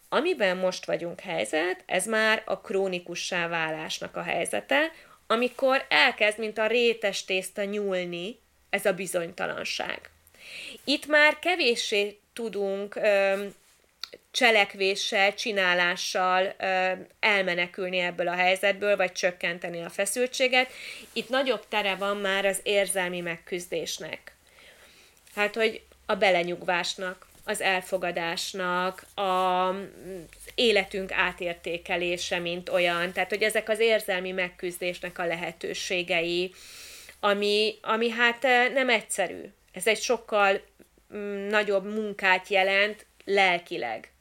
[0.09, 4.91] Amiben most vagyunk helyzet, ez már a krónikussá válásnak a helyzete,
[5.27, 8.39] amikor elkezd, mint a rétes tészta nyúlni
[8.71, 10.09] ez a bizonytalanság.
[10.83, 12.99] Itt már kevéssé tudunk
[14.31, 16.55] cselekvéssel, csinálással
[17.19, 20.71] elmenekülni ebből a helyzetből, vagy csökkenteni a feszültséget.
[21.13, 24.35] Itt nagyobb tere van már az érzelmi megküzdésnek.
[25.35, 29.69] Hát, hogy a belenyugvásnak, az elfogadásnak, a
[30.55, 33.11] életünk átértékelése, mint olyan.
[33.11, 36.53] Tehát, hogy ezek az érzelmi megküzdésnek a lehetőségei,
[37.23, 39.41] ami, ami hát eh, nem egyszerű.
[39.71, 40.61] Ez egy sokkal
[41.15, 44.11] mm, nagyobb munkát jelent lelkileg.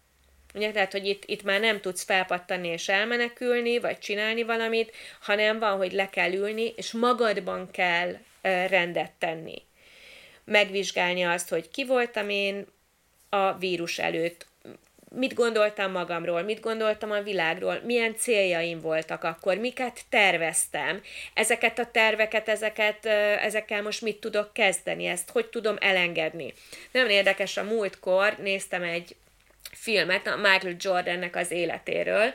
[0.54, 5.58] Ugye, tehát, hogy itt, itt már nem tudsz felpattani és elmenekülni, vagy csinálni valamit, hanem
[5.58, 9.62] van, hogy le kell ülni, és magadban kell eh, rendet tenni.
[10.44, 12.66] Megvizsgálni azt, hogy ki voltam én,
[13.30, 14.46] a vírus előtt.
[15.14, 21.02] Mit gondoltam magamról, mit gondoltam a világról, milyen céljaim voltak akkor, miket terveztem,
[21.34, 23.06] ezeket a terveket, ezeket,
[23.40, 26.54] ezekkel most mit tudok kezdeni, ezt hogy tudom elengedni.
[26.92, 29.16] Nagyon érdekes, a múltkor néztem egy
[29.72, 32.34] filmet a Michael Jordannek az életéről,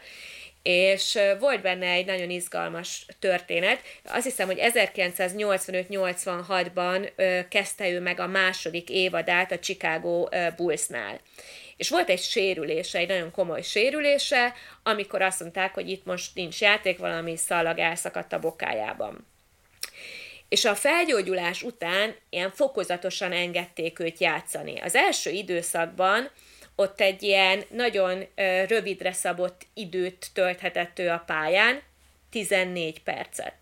[0.63, 3.81] és volt benne egy nagyon izgalmas történet.
[4.03, 7.11] Azt hiszem, hogy 1985-86-ban
[7.49, 11.19] kezdte ő meg a második évadát a Chicago Bullsnál.
[11.77, 16.61] És volt egy sérülése, egy nagyon komoly sérülése, amikor azt mondták, hogy itt most nincs
[16.61, 19.27] játék, valami szalag elszakadt a bokájában.
[20.49, 24.79] És a felgyógyulás után ilyen fokozatosan engedték őt játszani.
[24.79, 26.31] Az első időszakban
[26.75, 28.27] ott egy ilyen nagyon
[28.67, 31.81] rövidre szabott időt tölthetett ő a pályán,
[32.31, 33.55] 14 percet.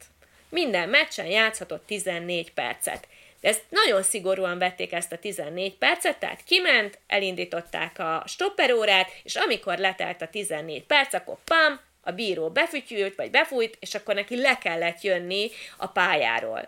[0.50, 3.08] Minden meccsen játszhatott 14 percet.
[3.44, 9.78] Ezt nagyon szigorúan vették ezt a 14 percet, tehát kiment, elindították a stopperórát, és amikor
[9.78, 14.58] letelt a 14 perc, akkor pam, a bíró befütyült, vagy befújt, és akkor neki le
[14.58, 16.60] kellett jönni a pályáról.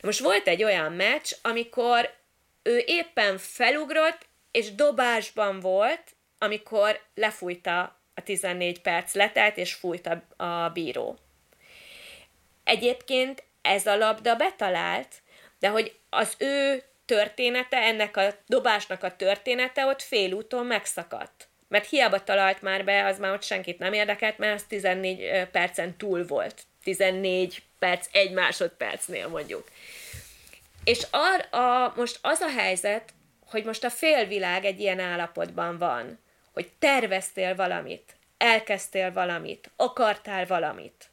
[0.00, 2.14] De most volt egy olyan meccs, amikor
[2.62, 6.02] ő éppen felugrott, és dobásban volt,
[6.38, 11.18] amikor lefújta a 14 perc letelt, és fújta a bíró.
[12.64, 15.22] Egyébként ez a labda betalált,
[15.60, 21.48] de hogy az ő története, ennek a dobásnak a története ott félúton megszakadt.
[21.68, 25.96] Mert hiába talált már be, az már ott senkit nem érdekelt, mert az 14 percen
[25.96, 26.62] túl volt.
[26.82, 29.68] 14 perc, egy másodpercnél mondjuk.
[30.84, 33.12] És ar, a, most az a helyzet,
[33.46, 36.18] hogy most a félvilág egy ilyen állapotban van,
[36.52, 41.10] hogy terveztél valamit, elkezdtél valamit, akartál valamit,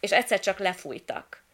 [0.00, 1.44] és egyszer csak lefújtak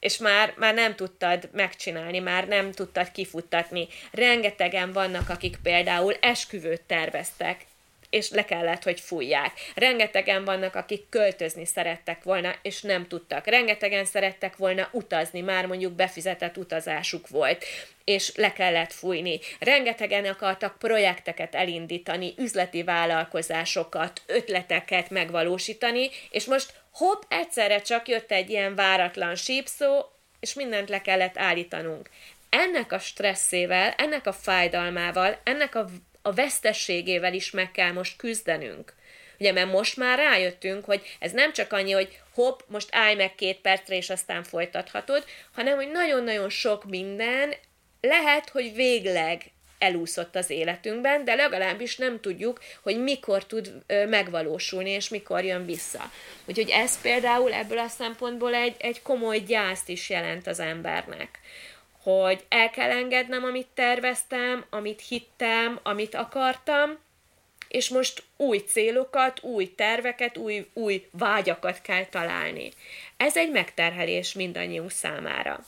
[0.00, 3.88] és már, már nem tudtad megcsinálni, már nem tudtad kifuttatni.
[4.12, 7.66] Rengetegen vannak, akik például esküvőt terveztek,
[8.10, 9.52] és le kellett, hogy fújják.
[9.74, 13.46] Rengetegen vannak, akik költözni szerettek volna, és nem tudtak.
[13.46, 17.64] Rengetegen szerettek volna utazni, már mondjuk befizetett utazásuk volt,
[18.04, 19.40] és le kellett fújni.
[19.58, 28.50] Rengetegen akartak projekteket elindítani, üzleti vállalkozásokat, ötleteket megvalósítani, és most hopp, egyszerre csak jött egy
[28.50, 30.04] ilyen váratlan sípszó,
[30.40, 32.10] és mindent le kellett állítanunk.
[32.48, 35.86] Ennek a stresszével, ennek a fájdalmával, ennek a
[36.22, 38.94] a vesztességével is meg kell most küzdenünk.
[39.38, 43.34] Ugye, mert most már rájöttünk, hogy ez nem csak annyi, hogy hopp, most állj meg
[43.34, 47.54] két percre, és aztán folytathatod, hanem, hogy nagyon-nagyon sok minden
[48.00, 49.50] lehet, hogy végleg
[49.80, 53.72] elúszott az életünkben, de legalábbis nem tudjuk, hogy mikor tud
[54.08, 56.10] megvalósulni, és mikor jön vissza.
[56.44, 61.38] Úgyhogy ez például ebből a szempontból egy, egy komoly gyászt is jelent az embernek
[62.02, 66.98] hogy el kell engednem, amit terveztem, amit hittem, amit akartam,
[67.68, 72.72] és most új célokat, új terveket, új, új vágyakat kell találni.
[73.16, 75.64] Ez egy megterhelés mindannyiunk számára.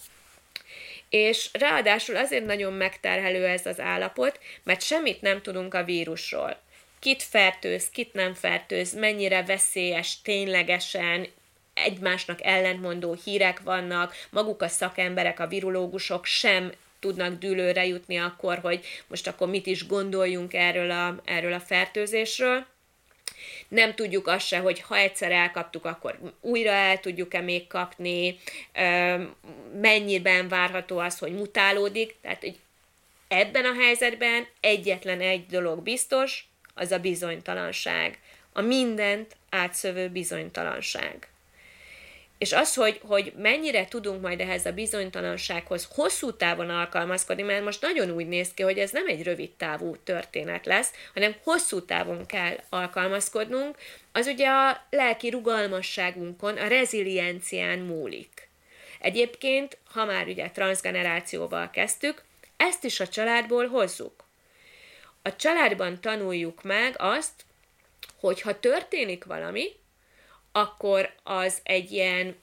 [1.12, 6.60] És ráadásul azért nagyon megterhelő ez az állapot, mert semmit nem tudunk a vírusról.
[6.98, 11.26] Kit fertőz, kit nem fertőz, mennyire veszélyes ténylegesen,
[11.74, 18.84] egymásnak ellentmondó hírek vannak, maguk a szakemberek, a virológusok sem tudnak dűlőre jutni akkor, hogy
[19.06, 22.66] most akkor mit is gondoljunk erről a, erről a fertőzésről.
[23.68, 28.38] Nem tudjuk azt se, hogy ha egyszer elkaptuk, akkor újra el tudjuk-e még kapni,
[29.80, 32.14] mennyiben várható az, hogy mutálódik.
[32.20, 32.58] Tehát hogy
[33.28, 38.18] ebben a helyzetben egyetlen egy dolog biztos, az a bizonytalanság.
[38.52, 41.28] A mindent átszövő bizonytalanság.
[42.42, 47.80] És az, hogy, hogy mennyire tudunk majd ehhez a bizonytalansághoz hosszú távon alkalmazkodni, mert most
[47.82, 52.26] nagyon úgy néz ki, hogy ez nem egy rövid távú történet lesz, hanem hosszú távon
[52.26, 53.76] kell alkalmazkodnunk,
[54.12, 58.48] az ugye a lelki rugalmasságunkon, a reziliencián múlik.
[59.00, 62.22] Egyébként, ha már ugye transgenerációval kezdtük,
[62.56, 64.24] ezt is a családból hozzuk.
[65.22, 67.44] A családban tanuljuk meg azt,
[68.20, 69.80] hogy ha történik valami,
[70.52, 72.36] akkor az egy ilyen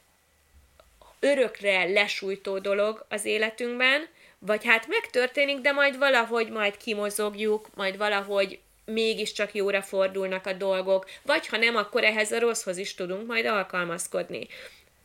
[1.20, 4.08] örökre lesújtó dolog az életünkben,
[4.40, 11.10] vagy hát megtörténik, de majd valahogy majd kimozogjuk, majd valahogy mégiscsak jóra fordulnak a dolgok,
[11.22, 14.48] vagy ha nem, akkor ehhez a rosszhoz is tudunk majd alkalmazkodni.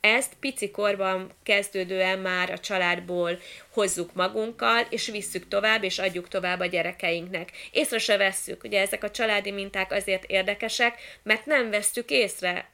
[0.00, 3.38] Ezt pici korban kezdődően már a családból
[3.70, 7.50] hozzuk magunkkal, és visszük tovább, és adjuk tovább a gyerekeinknek.
[7.70, 8.64] Észre se vesszük.
[8.64, 12.73] Ugye ezek a családi minták azért érdekesek, mert nem vesztük észre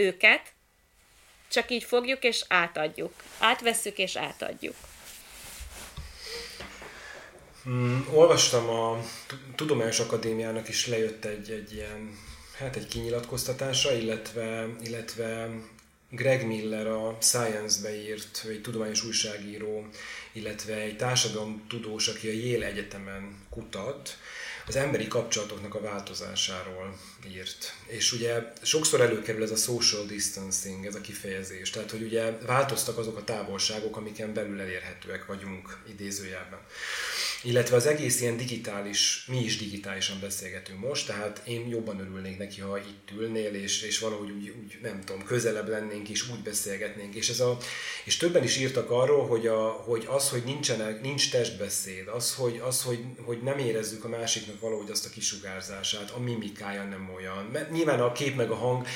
[0.00, 0.52] őket,
[1.50, 3.12] csak így fogjuk és átadjuk.
[3.38, 4.74] Átvesszük és átadjuk.
[7.68, 9.04] Mm, olvastam a
[9.54, 12.18] Tudományos Akadémiának is lejött egy, egy ilyen,
[12.58, 15.48] hát egy kinyilatkoztatása, illetve, illetve
[16.10, 19.86] Greg Miller a Science-be írt, egy tudományos újságíró,
[20.32, 24.18] illetve egy társadalomtudós, aki a Yale Egyetemen kutat,
[24.66, 26.96] az emberi kapcsolatoknak a változásáról
[27.28, 27.74] írt.
[27.86, 31.70] És ugye sokszor előkerül ez a social distancing, ez a kifejezés.
[31.70, 36.60] Tehát, hogy ugye változtak azok a távolságok, amiken belül elérhetőek vagyunk idézőjelben
[37.42, 42.60] illetve az egész ilyen digitális, mi is digitálisan beszélgetünk most, tehát én jobban örülnék neki,
[42.60, 47.14] ha itt ülnél, és, és valahogy úgy, úgy, nem tudom, közelebb lennénk, és úgy beszélgetnénk.
[47.14, 47.58] És, ez a,
[48.04, 52.60] és többen is írtak arról, hogy, a, hogy az, hogy nincsenek, nincs testbeszéd, az, hogy,
[52.64, 57.48] az hogy, hogy nem érezzük a másiknak valahogy azt a kisugárzását, a mimikája nem olyan.
[57.52, 58.86] Mert nyilván a kép meg a hang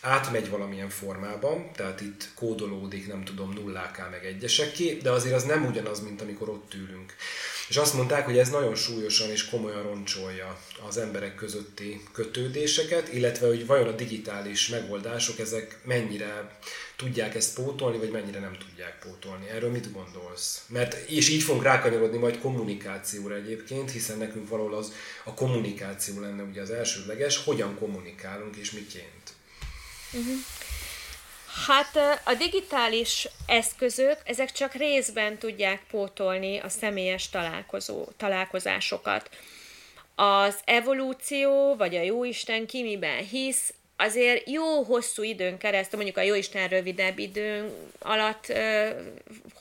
[0.00, 5.64] átmegy valamilyen formában, tehát itt kódolódik, nem tudom, nulláká meg egyesekké, de azért az nem
[5.64, 7.14] ugyanaz, mint amikor ott ülünk.
[7.68, 10.58] És azt mondták, hogy ez nagyon súlyosan és komolyan roncsolja
[10.88, 16.58] az emberek közötti kötődéseket, illetve hogy vajon a digitális megoldások ezek mennyire
[16.96, 19.48] tudják ezt pótolni, vagy mennyire nem tudják pótolni.
[19.48, 20.64] Erről mit gondolsz?
[20.68, 24.92] Mert, és így fogunk rákanyarodni majd kommunikációra egyébként, hiszen nekünk valahol az
[25.24, 29.32] a kommunikáció lenne ugye az elsődleges, hogyan kommunikálunk és miként.
[30.12, 30.36] Uh-huh.
[31.66, 39.30] Hát a digitális eszközök, ezek csak részben tudják pótolni a személyes találkozó, találkozásokat.
[40.14, 46.28] Az evolúció, vagy a jóisten ki miben hisz, azért jó hosszú időn keresztül, mondjuk a
[46.28, 48.88] jóisten rövidebb időn alatt ö,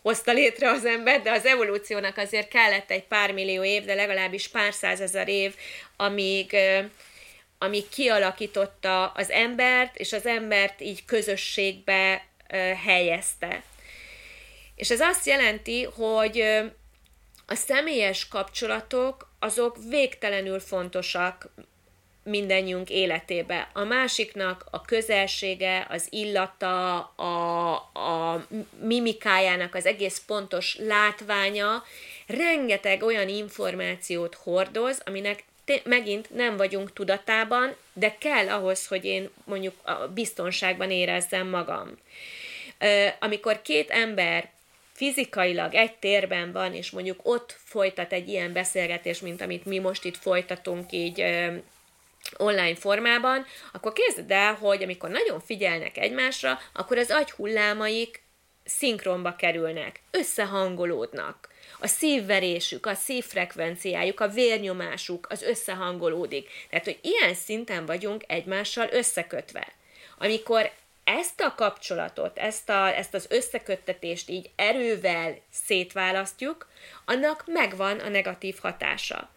[0.01, 4.47] hozta létre az ember, de az evolúciónak azért kellett egy pár millió év, de legalábbis
[4.47, 5.55] pár százezer év,
[5.95, 6.79] amíg ö,
[7.57, 12.25] ami kialakította az embert, és az embert így közösségbe
[12.85, 13.63] helyezte.
[14.75, 16.41] És ez azt jelenti, hogy
[17.45, 21.49] a személyes kapcsolatok azok végtelenül fontosak
[22.23, 23.69] mindennyiunk életébe.
[23.73, 28.45] A másiknak a közelsége, az illata, a, a
[28.79, 31.83] mimikájának az egész pontos látványa
[32.27, 35.43] rengeteg olyan információt hordoz, aminek
[35.83, 41.97] megint nem vagyunk tudatában, de kell ahhoz, hogy én mondjuk a biztonságban érezzem magam.
[43.19, 44.51] Amikor két ember
[44.93, 50.05] fizikailag egy térben van, és mondjuk ott folytat egy ilyen beszélgetés, mint amit mi most
[50.05, 51.25] itt folytatunk így
[52.37, 58.21] online formában, akkor képzeld el, hogy amikor nagyon figyelnek egymásra, akkor az agyhullámaik
[58.65, 66.49] szinkronba kerülnek, összehangolódnak a szívverésük, a szívfrekvenciájuk, a vérnyomásuk az összehangolódik.
[66.69, 69.67] Tehát, hogy ilyen szinten vagyunk egymással összekötve.
[70.17, 70.71] Amikor
[71.03, 76.67] ezt a kapcsolatot, ezt, a, ezt az összeköttetést így erővel szétválasztjuk,
[77.05, 79.29] annak megvan a negatív hatása.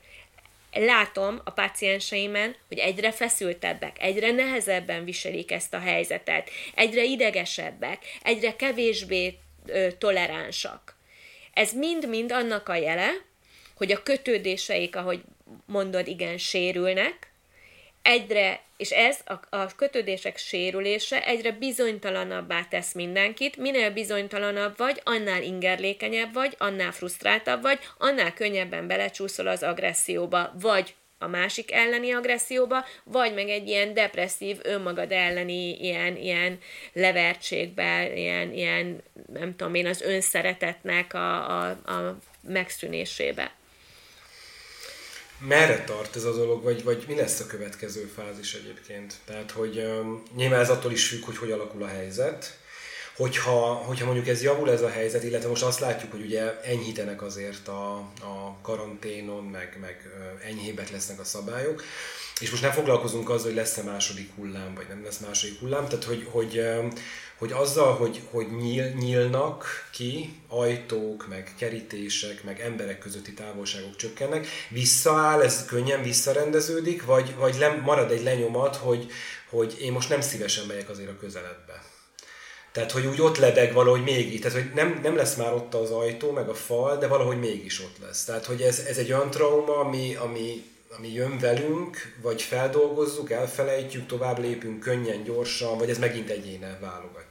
[0.78, 8.56] Látom a pácienseimen, hogy egyre feszültebbek, egyre nehezebben viselik ezt a helyzetet, egyre idegesebbek, egyre
[8.56, 10.96] kevésbé ö, toleránsak.
[11.52, 13.10] Ez mind-mind annak a jele,
[13.76, 15.20] hogy a kötődéseik, ahogy
[15.66, 17.30] mondod, igen, sérülnek,
[18.06, 25.42] egyre, és ez a, a kötődések sérülése egyre bizonytalanabbá tesz mindenkit, minél bizonytalanabb vagy, annál
[25.42, 32.84] ingerlékenyebb vagy, annál frusztráltabb vagy, annál könnyebben belecsúszol az agresszióba, vagy a másik elleni agresszióba,
[33.04, 36.58] vagy meg egy ilyen depresszív, önmagad elleni ilyen, ilyen
[36.92, 39.02] levertségbe, ilyen, ilyen,
[39.32, 43.55] nem tudom én, az önszeretetnek a, a, a megszűnésébe.
[45.38, 49.14] Merre tart ez a dolog, vagy, vagy mi lesz a következő fázis egyébként?
[49.24, 52.58] Tehát, hogy um, nyilván ez attól is függ, hogy hogy alakul a helyzet,
[53.16, 57.22] hogyha, hogyha mondjuk ez javul ez a helyzet, illetve most azt látjuk, hogy ugye enyhítenek
[57.22, 60.10] azért a, a karanténon, meg, meg
[60.44, 61.82] enyhébbek lesznek a szabályok,
[62.40, 66.04] és most nem foglalkozunk azzal, hogy lesz-e második hullám, vagy nem lesz második hullám, tehát
[66.04, 66.60] hogy, hogy,
[67.38, 74.46] hogy azzal, hogy, hogy nyíl, nyílnak ki ajtók, meg kerítések, meg emberek közötti távolságok csökkennek,
[74.68, 79.06] visszaáll, ez könnyen visszarendeződik, vagy, vagy le, marad egy lenyomat, hogy,
[79.50, 81.82] hogy én most nem szívesen megyek azért a közeledbe.
[82.72, 84.40] Tehát, hogy úgy ott lebeg valahogy mégis.
[84.40, 87.80] Tehát, hogy nem, nem lesz már ott az ajtó, meg a fal, de valahogy mégis
[87.80, 88.24] ott lesz.
[88.24, 90.64] Tehát, hogy ez, ez egy olyan trauma, ami, ami,
[90.96, 97.25] ami jön velünk, vagy feldolgozzuk, elfelejtjük, tovább lépünk könnyen, gyorsan, vagy ez megint egyéne válogatja?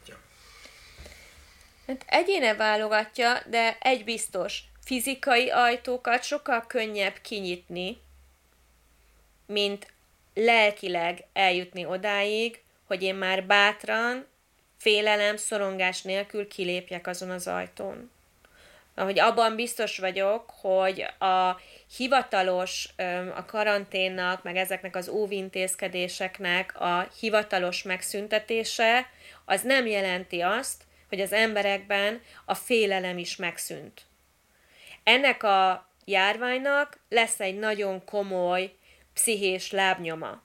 [1.87, 7.97] Hát egyéne válogatja, de egy biztos, fizikai ajtókat sokkal könnyebb kinyitni,
[9.45, 9.93] mint
[10.33, 14.27] lelkileg eljutni odáig, hogy én már bátran
[14.77, 18.11] félelem, szorongás nélkül kilépjek azon az ajtón.
[18.95, 21.61] Ahogy abban biztos vagyok, hogy a
[21.97, 22.89] hivatalos,
[23.35, 29.09] a karanténnak, meg ezeknek az óvintézkedéseknek a hivatalos megszüntetése,
[29.45, 34.01] az nem jelenti azt, hogy az emberekben a félelem is megszűnt.
[35.03, 38.73] Ennek a járványnak lesz egy nagyon komoly
[39.13, 40.41] pszichés lábnyoma.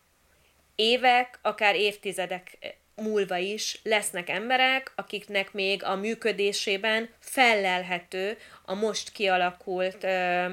[0.74, 2.58] Évek, akár évtizedek
[2.94, 10.52] múlva is lesznek emberek, akiknek még a működésében fellelhető a most kialakult ö,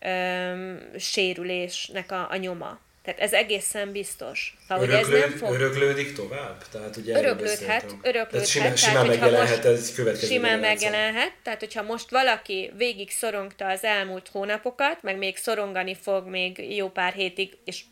[0.00, 2.78] ö, sérülésnek a, a nyoma.
[3.02, 4.56] Tehát ez egészen biztos.
[4.68, 5.54] Ha, Öröklőd, ez nem fog...
[5.54, 6.64] Öröklődik tovább?
[6.72, 8.30] Tehát ugye öröklődhet, öröklődhet.
[8.30, 13.66] Tehát simán, simán tehát, megjelenhet ez következő Simán megjelenhet, tehát hogyha most valaki végig szorongta
[13.66, 17.82] az elmúlt hónapokat, meg még szorongani fog még jó pár hétig, és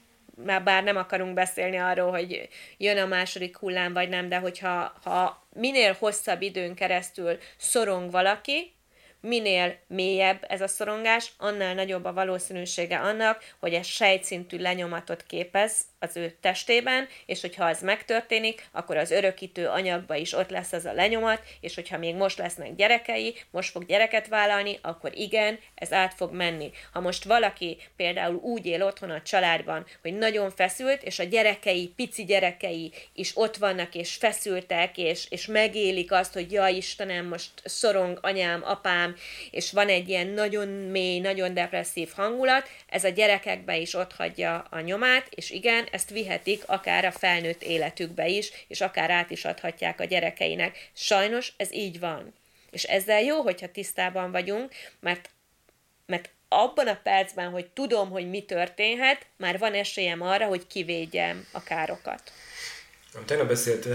[0.44, 4.92] már bár nem akarunk beszélni arról, hogy jön a második hullám, vagy nem, de hogyha
[5.02, 8.72] ha minél hosszabb időn keresztül szorong valaki,
[9.20, 15.84] minél mélyebb ez a szorongás, annál nagyobb a valószínűsége annak, hogy ez sejtszintű lenyomatot képez
[16.00, 20.84] az ő testében, és hogyha ez megtörténik, akkor az örökítő anyagba is ott lesz az
[20.84, 25.92] a lenyomat, és hogyha még most lesznek gyerekei, most fog gyereket vállalni, akkor igen, ez
[25.92, 26.70] át fog menni.
[26.92, 31.92] Ha most valaki például úgy él otthon a családban, hogy nagyon feszült, és a gyerekei,
[31.96, 37.50] pici gyerekei is ott vannak, és feszültek, és, és megélik azt, hogy ja Istenem, most
[37.64, 39.16] szorong anyám, apám,
[39.50, 44.66] és van egy ilyen nagyon mély, nagyon depresszív hangulat, ez a gyerekekbe is ott hagyja
[44.70, 49.44] a nyomát, és igen, ezt vihetik akár a felnőtt életükbe is, és akár át is
[49.44, 50.90] adhatják a gyerekeinek.
[50.94, 52.34] Sajnos ez így van.
[52.70, 55.30] És ezzel jó, hogyha tisztában vagyunk, mert,
[56.06, 61.46] mert abban a percben, hogy tudom, hogy mi történhet, már van esélyem arra, hogy kivédjem
[61.52, 62.32] a károkat.
[63.24, 63.88] Tegnap, beszélt,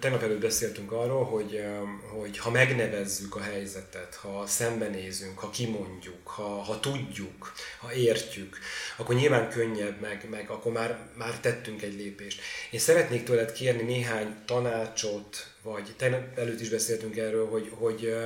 [0.00, 1.64] tegnap előtt beszéltünk arról, hogy,
[2.02, 8.58] hogy ha megnevezzük a helyzetet, ha szembenézünk, ha kimondjuk, ha, ha tudjuk, ha értjük,
[8.96, 12.40] akkor nyilván könnyebb, meg, meg akkor már, már tettünk egy lépést.
[12.70, 18.16] Én szeretnék tőled kérni néhány tanácsot, vagy tegnap előtt is beszéltünk erről, hogy, hogy,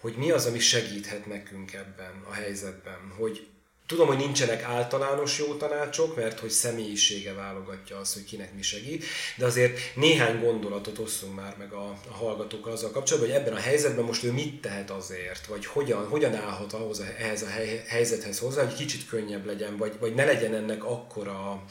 [0.00, 3.46] hogy mi az, ami segíthet nekünk ebben a helyzetben, hogy
[3.86, 9.04] Tudom, hogy nincsenek általános jó tanácsok, mert hogy személyisége válogatja azt, hogy kinek mi segít,
[9.36, 13.60] de azért néhány gondolatot osszunk már meg a, a hallgatókkal azzal kapcsolatban, hogy ebben a
[13.60, 18.38] helyzetben most ő mit tehet azért, vagy hogyan, hogyan állhat ahhoz ehhez a hely, helyzethez
[18.38, 21.64] hozzá, hogy kicsit könnyebb legyen, vagy, vagy ne legyen ennek akkora...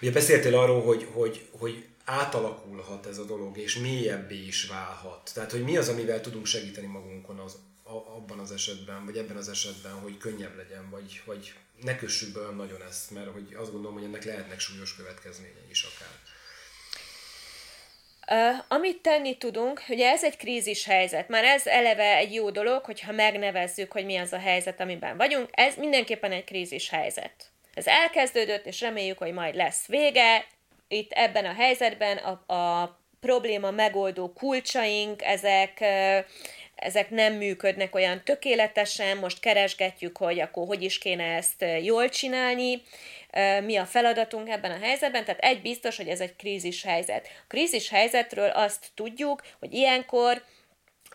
[0.00, 5.30] Ugye beszéltél arról, hogy, hogy, hogy átalakulhat ez a dolog, és mélyebbé is válhat.
[5.34, 7.56] Tehát, hogy mi az, amivel tudunk segíteni magunkon az,
[7.86, 12.40] abban az esetben, vagy ebben az esetben, hogy könnyebb legyen, vagy, vagy ne kössük be
[12.40, 16.08] nagyon ezt, mert hogy azt gondolom, hogy ennek lehetnek súlyos következményei is akár.
[18.68, 23.12] Amit tenni tudunk, ugye ez egy krízis helyzet, már ez eleve egy jó dolog, hogyha
[23.12, 27.50] megnevezzük, hogy mi az a helyzet, amiben vagyunk, ez mindenképpen egy krízis helyzet.
[27.74, 30.46] Ez elkezdődött, és reméljük, hogy majd lesz vége.
[30.88, 35.84] Itt ebben a helyzetben a, a probléma megoldó kulcsaink, ezek
[36.76, 42.82] ezek nem működnek olyan tökéletesen, most keresgetjük, hogy akkor hogy is kéne ezt jól csinálni,
[43.64, 47.26] mi a feladatunk ebben a helyzetben, tehát egy biztos, hogy ez egy krízis helyzet.
[47.26, 50.42] A krízis helyzetről azt tudjuk, hogy ilyenkor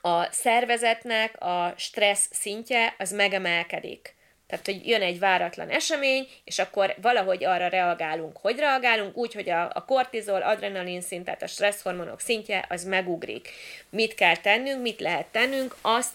[0.01, 4.16] a szervezetnek a stressz szintje az megemelkedik.
[4.51, 8.37] Tehát, hogy jön egy váratlan esemény, és akkor valahogy arra reagálunk.
[8.37, 9.17] Hogy reagálunk?
[9.17, 13.49] Úgy, hogy a, a kortizol, adrenalin szint, tehát a stresszhormonok szintje, az megugrik.
[13.89, 15.75] Mit kell tennünk, mit lehet tennünk?
[15.81, 16.13] Azt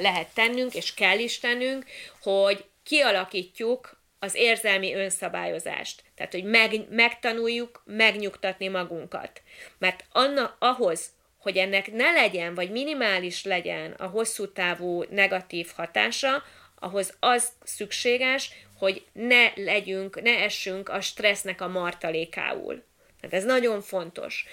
[0.00, 1.84] lehet tennünk, és kell is tennünk,
[2.22, 6.02] hogy kialakítjuk az érzelmi önszabályozást.
[6.14, 9.42] Tehát, hogy meg, megtanuljuk megnyugtatni magunkat.
[9.78, 11.06] Mert anna, ahhoz,
[11.38, 16.42] hogy ennek ne legyen, vagy minimális legyen a hosszú távú negatív hatása,
[16.80, 22.84] ahhoz az szükséges, hogy ne legyünk, ne essünk a stressznek a martalékául.
[23.20, 24.46] Tehát ez nagyon fontos,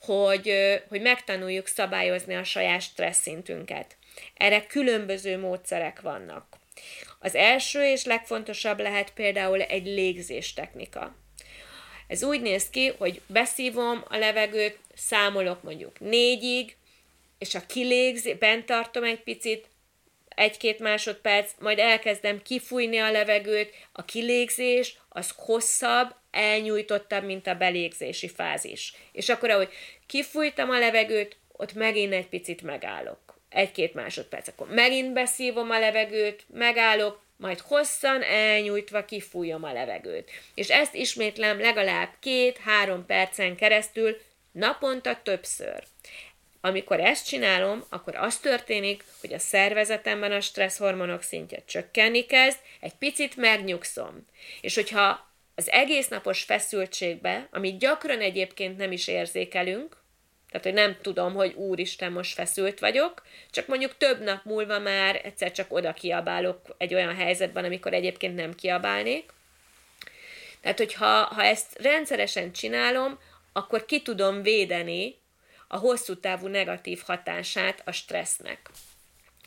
[0.00, 0.54] hogy,
[0.88, 3.96] hogy megtanuljuk szabályozni a saját stressz szintünket.
[4.34, 6.46] Erre különböző módszerek vannak.
[7.18, 11.14] Az első és legfontosabb lehet például egy légzés technika.
[12.06, 16.76] Ez úgy néz ki, hogy beszívom a levegőt, számolok mondjuk négyig,
[17.38, 19.66] és a kilégzés, bent tartom egy picit,
[20.36, 28.28] egy-két másodperc, majd elkezdem kifújni a levegőt, a kilégzés az hosszabb, elnyújtottabb, mint a belégzési
[28.28, 28.94] fázis.
[29.12, 29.68] És akkor, ahogy
[30.06, 33.18] kifújtam a levegőt, ott megint egy picit megállok.
[33.48, 40.30] Egy-két másodperc, akkor megint beszívom a levegőt, megállok, majd hosszan elnyújtva kifújom a levegőt.
[40.54, 44.20] És ezt ismétlem legalább két-három percen keresztül,
[44.52, 45.84] naponta többször.
[46.60, 52.94] Amikor ezt csinálom, akkor az történik, hogy a szervezetemben a stresszhormonok szintje csökkenni kezd, egy
[52.94, 54.26] picit megnyugszom.
[54.60, 59.98] És hogyha az egész napos feszültségbe, amit gyakran egyébként nem is érzékelünk,
[60.50, 65.20] tehát, hogy nem tudom, hogy úristen, most feszült vagyok, csak mondjuk több nap múlva már
[65.24, 69.32] egyszer csak oda kiabálok egy olyan helyzetben, amikor egyébként nem kiabálnék.
[70.60, 73.18] Tehát, hogyha ha ezt rendszeresen csinálom,
[73.52, 75.19] akkor ki tudom védeni
[75.72, 78.70] a hosszú távú negatív hatását a stressznek.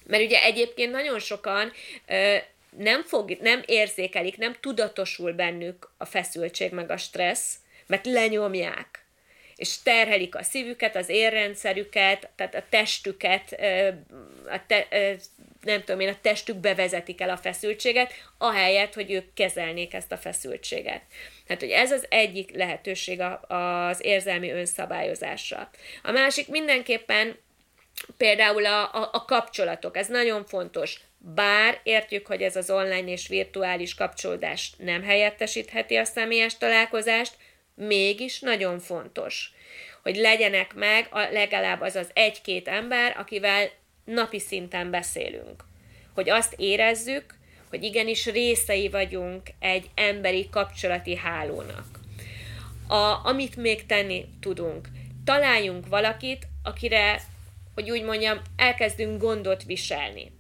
[0.06, 1.72] Mert ugye egyébként nagyon sokan
[2.08, 2.36] ö,
[2.78, 7.56] nem, fog, nem érzékelik, nem tudatosul bennük a feszültség meg a stressz,
[7.88, 9.04] mert lenyomják
[9.56, 13.52] és terhelik a szívüket, az érrendszerüket, tehát a testüket,
[14.48, 14.88] a te,
[15.64, 20.18] nem tudom én, a testükbe vezetik el a feszültséget, ahelyett, hogy ők kezelnék ezt a
[20.18, 21.02] feszültséget.
[21.48, 25.70] Tehát, hogy ez az egyik lehetőség az érzelmi önszabályozásra.
[26.04, 27.38] A másik mindenképpen
[28.18, 31.00] például a, a, a kapcsolatok, ez nagyon fontos.
[31.18, 37.34] Bár értjük, hogy ez az online és virtuális kapcsolódás nem helyettesítheti a személyes találkozást,
[37.76, 39.52] mégis nagyon fontos,
[40.04, 43.70] hogy legyenek meg a, legalább az az egy-két ember, akivel
[44.06, 45.64] napi szinten beszélünk.
[46.14, 47.36] Hogy azt érezzük,
[47.70, 52.00] hogy igenis részei vagyunk egy emberi kapcsolati hálónak.
[52.88, 54.88] A, amit még tenni tudunk,
[55.24, 57.22] találjunk valakit, akire,
[57.74, 60.32] hogy úgy mondjam, elkezdünk gondot viselni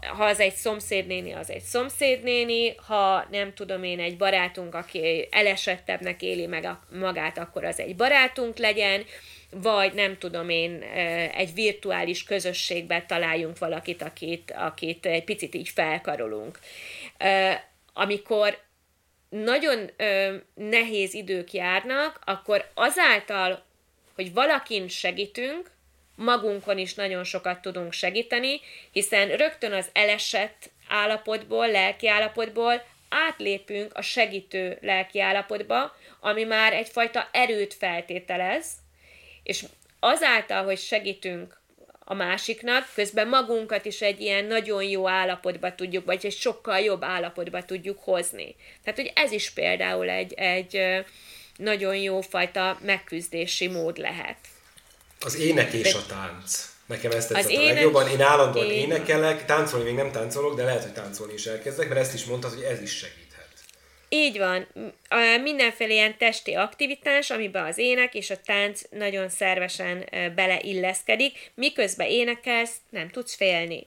[0.00, 6.22] ha az egy szomszédnéni, az egy szomszédnéni, ha nem tudom én, egy barátunk, aki elesettebbnek
[6.22, 9.04] éli meg a, magát, akkor az egy barátunk legyen,
[9.54, 10.82] vagy nem tudom én,
[11.34, 16.58] egy virtuális közösségben találjunk valakit, akit, akit egy picit így felkarolunk.
[17.92, 18.58] Amikor
[19.28, 19.90] nagyon
[20.54, 23.64] nehéz idők járnak, akkor azáltal,
[24.14, 25.70] hogy valakin segítünk,
[26.14, 28.60] magunkon is nagyon sokat tudunk segíteni,
[28.92, 37.28] hiszen rögtön az elesett állapotból, lelki állapotból átlépünk a segítő lelki állapotba, ami már egyfajta
[37.32, 38.66] erőt feltételez,
[39.42, 39.64] és
[40.00, 41.60] azáltal, hogy segítünk
[42.04, 47.04] a másiknak, közben magunkat is egy ilyen nagyon jó állapotba tudjuk, vagy egy sokkal jobb
[47.04, 48.56] állapotba tudjuk hozni.
[48.84, 51.04] Tehát, hogy ez is például egy, egy
[51.56, 54.36] nagyon jó fajta megküzdési mód lehet.
[55.20, 56.70] Az ének és a tánc.
[56.86, 57.74] Nekem ezt tetszett a ének...
[57.74, 58.08] legjobban.
[58.08, 58.72] Én állandóan én...
[58.72, 62.54] énekelek, táncolni még nem táncolok, de lehet, hogy táncolni is elkezdek, mert ezt is mondtad,
[62.54, 63.21] hogy ez is segíthet.
[64.14, 64.66] Így van.
[65.42, 72.76] Mindenféle ilyen testi aktivitás, amiben az ének és a tánc nagyon szervesen beleilleszkedik, miközben énekelsz,
[72.90, 73.86] nem tudsz félni.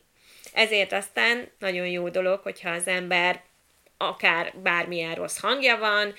[0.53, 3.43] Ezért aztán nagyon jó dolog, hogyha az ember
[3.97, 6.13] akár bármilyen rossz hangja van,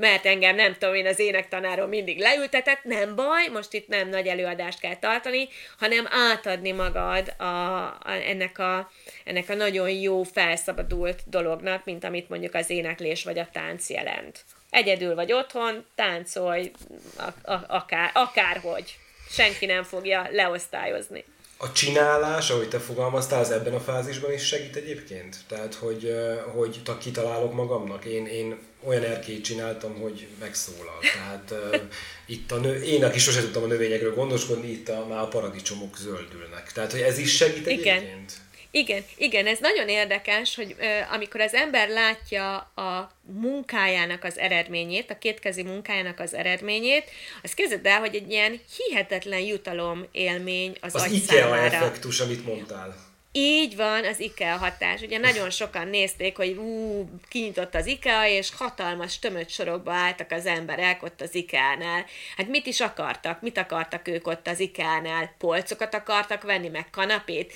[0.00, 4.26] mert engem nem tudom, én az énektanárom mindig leültetett, nem baj, most itt nem nagy
[4.26, 5.48] előadást kell tartani,
[5.78, 8.90] hanem átadni magad a, a, ennek, a,
[9.24, 14.44] ennek a nagyon jó, felszabadult dolognak, mint amit mondjuk az éneklés vagy a tánc jelent.
[14.70, 16.70] Egyedül vagy otthon, táncolj
[17.16, 18.96] a, a, akár, akárhogy.
[19.30, 21.24] Senki nem fogja leosztályozni.
[21.56, 25.36] A csinálás, ahogy te fogalmaztál, az ebben a fázisban is segít egyébként?
[25.48, 26.14] Tehát, hogy,
[26.54, 28.04] hogy kitalálok magamnak.
[28.04, 30.98] Én, én olyan erkélyt csináltam, hogy megszólal.
[31.14, 31.80] Tehát uh,
[32.26, 35.96] itt a nő, én, aki sosem tudtam a növényekről gondoskodni, itt a, már a paradicsomok
[35.96, 36.72] zöldülnek.
[36.72, 37.96] Tehát, hogy ez is segít Igen.
[37.96, 38.32] egyébként?
[38.72, 45.10] Igen, igen, ez nagyon érdekes, hogy uh, amikor az ember látja a munkájának az eredményét,
[45.10, 47.04] a kétkezi munkájának az eredményét,
[47.42, 51.62] az kezded el, hogy egy ilyen hihetetlen jutalom élmény az, az agy IKEA számára.
[51.62, 53.09] effektus, amit mondtál.
[53.32, 55.00] Így van az IKEA hatás.
[55.00, 60.46] Ugye nagyon sokan nézték, hogy ú, kinyitott az IKEA, és hatalmas tömött sorokba álltak az
[60.46, 62.04] emberek ott az IKEA-nál.
[62.36, 63.42] Hát mit is akartak?
[63.42, 65.34] Mit akartak ők ott az IKEA-nál?
[65.38, 67.52] Polcokat akartak venni, meg kanapét?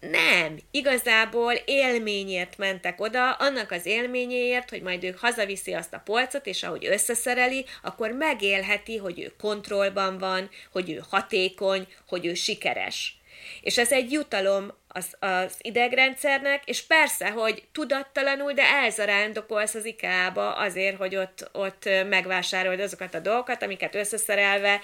[0.00, 6.46] Nem, igazából élményért mentek oda, annak az élményéért, hogy majd ő hazaviszi azt a polcot,
[6.46, 13.16] és ahogy összeszereli, akkor megélheti, hogy ő kontrollban van, hogy ő hatékony, hogy ő sikeres.
[13.60, 20.52] És ez egy jutalom az, az idegrendszernek, és persze, hogy tudattalanul, de elzarándokolsz az IKEA-ba
[20.52, 24.80] azért, hogy ott, ott megvásárold azokat a dolgokat, amiket összeszerelve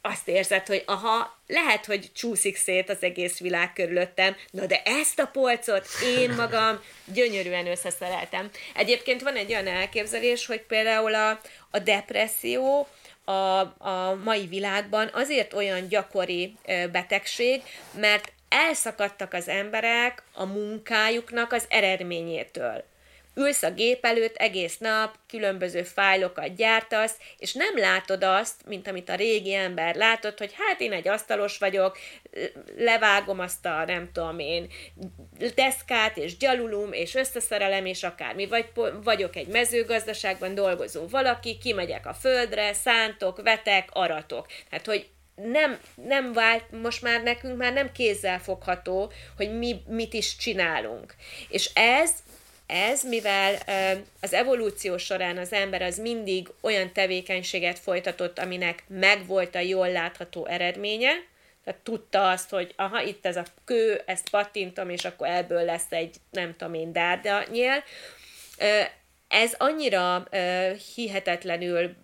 [0.00, 5.18] azt érzed, hogy aha, lehet, hogy csúszik szét az egész világ körülöttem, na de ezt
[5.18, 5.86] a polcot
[6.16, 8.50] én magam gyönyörűen összeszereltem.
[8.74, 12.88] Egyébként van egy olyan elképzelés, hogy például a, a depresszió,
[13.28, 16.56] a, a mai világban azért olyan gyakori
[16.92, 17.62] betegség,
[17.92, 22.84] mert elszakadtak az emberek a munkájuknak az eredményétől.
[23.38, 29.08] Ülsz a gép előtt egész nap, különböző fájlokat gyártasz, és nem látod azt, mint amit
[29.08, 31.98] a régi ember látott, hogy hát én egy asztalos vagyok,
[32.76, 34.66] levágom azt a, nem tudom én,
[35.54, 38.46] deszkát, és gyalulum, és összeszerelem, és akármi.
[38.46, 38.66] Vagy
[39.02, 44.46] vagyok egy mezőgazdaságban dolgozó valaki, kimegyek a földre, szántok, vetek, aratok.
[44.70, 50.14] Tehát, hogy nem, nem vált, most már nekünk már nem kézzel fogható, hogy mi mit
[50.14, 51.14] is csinálunk.
[51.48, 52.10] És ez
[52.68, 53.58] ez, mivel
[54.20, 60.46] az evolúció során az ember az mindig olyan tevékenységet folytatott, aminek megvolt a jól látható
[60.46, 61.10] eredménye,
[61.64, 65.86] tehát tudta azt, hogy aha, itt ez a kő, ezt pattintom, és akkor ebből lesz
[65.88, 67.84] egy, nem tudom én, dárda nyél.
[69.28, 70.28] Ez annyira
[70.94, 71.94] hihetetlenül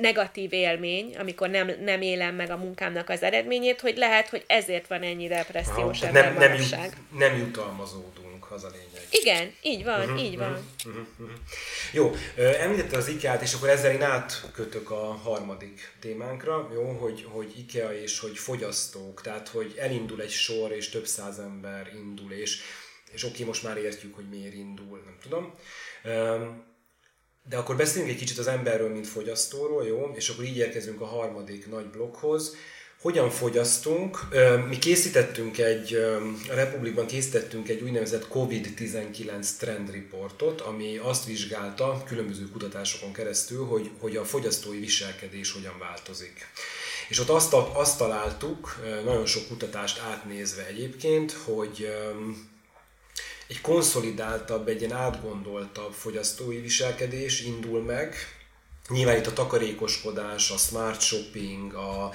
[0.00, 4.86] negatív élmény, amikor nem, nem élem meg a munkámnak az eredményét, hogy lehet, hogy ezért
[4.86, 8.23] van ennyi depressziós ha, nem, nem, jut, nem jutalmazódunk,
[8.54, 9.06] az a lényeg.
[9.10, 10.68] Igen, így van, uh-huh, így van.
[10.86, 11.36] Uh-huh, uh-huh.
[11.92, 17.58] Jó, említette az IKEA-t, és akkor ezzel én átkötök a harmadik témánkra, jó, hogy, hogy
[17.58, 22.60] IKEA és hogy fogyasztók, tehát hogy elindul egy sor, és több száz ember indul, és,
[23.12, 25.54] és oké, most már értjük, hogy miért indul, nem tudom.
[27.48, 30.12] De akkor beszéljünk egy kicsit az emberről, mint fogyasztóról, jó?
[30.14, 32.56] És akkor így érkezünk a harmadik nagy blokkhoz.
[33.04, 34.18] Hogyan fogyasztunk?
[34.68, 35.94] Mi készítettünk egy,
[36.50, 43.90] a Republikban készítettünk egy úgynevezett COVID-19 trend reportot, ami azt vizsgálta különböző kutatásokon keresztül, hogy,
[43.98, 46.46] hogy a fogyasztói viselkedés hogyan változik.
[47.08, 51.88] És ott azt, azt találtuk, nagyon sok kutatást átnézve egyébként, hogy
[53.46, 58.14] egy konszolidáltabb, egy ilyen átgondoltabb fogyasztói viselkedés indul meg.
[58.88, 62.10] Nyilván itt a takarékoskodás, a smart shopping, a,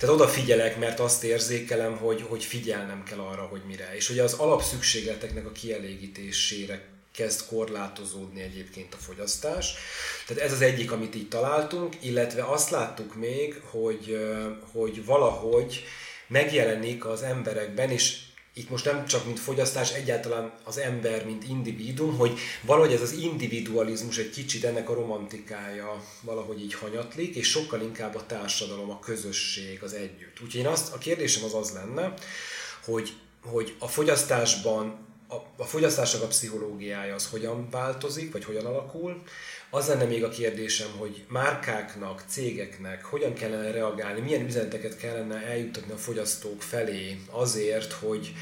[0.00, 3.94] tehát odafigyelek, mert azt érzékelem, hogy, hogy figyelnem kell arra, hogy mire.
[3.94, 9.74] És ugye az alapszükségleteknek a kielégítésére kezd korlátozódni egyébként a fogyasztás.
[10.26, 14.18] Tehát ez az egyik, amit így találtunk, illetve azt láttuk még, hogy,
[14.72, 15.84] hogy valahogy
[16.26, 18.18] megjelenik az emberekben, és
[18.54, 23.12] itt most nem csak mint fogyasztás, egyáltalán az ember, mint individuum, hogy valahogy ez az
[23.12, 28.98] individualizmus egy kicsit ennek a romantikája valahogy így hanyatlik, és sokkal inkább a társadalom, a
[28.98, 30.40] közösség, az együtt.
[30.42, 32.14] Úgyhogy én azt, a kérdésem az az lenne,
[32.84, 39.22] hogy, hogy a fogyasztásban a, a fogyasztásnak a pszichológiája az hogyan változik, vagy hogyan alakul.
[39.70, 45.92] Az lenne még a kérdésem, hogy márkáknak, cégeknek hogyan kellene reagálni, milyen üzeneteket kellene eljuttatni
[45.92, 48.34] a fogyasztók felé azért, hogy,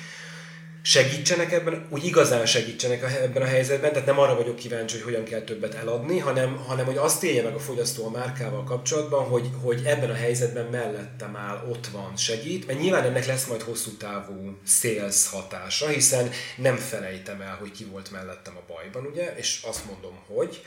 [0.89, 5.25] segítsenek ebben, úgy igazán segítsenek ebben a helyzetben, tehát nem arra vagyok kíváncsi, hogy hogyan
[5.25, 9.51] kell többet eladni, hanem, hanem hogy azt élje meg a fogyasztó a márkával kapcsolatban, hogy,
[9.63, 13.91] hogy ebben a helyzetben mellettem áll, ott van, segít, mert nyilván ennek lesz majd hosszú
[13.91, 19.61] távú sales hatása, hiszen nem felejtem el, hogy ki volt mellettem a bajban, ugye, és
[19.63, 20.63] azt mondom, hogy.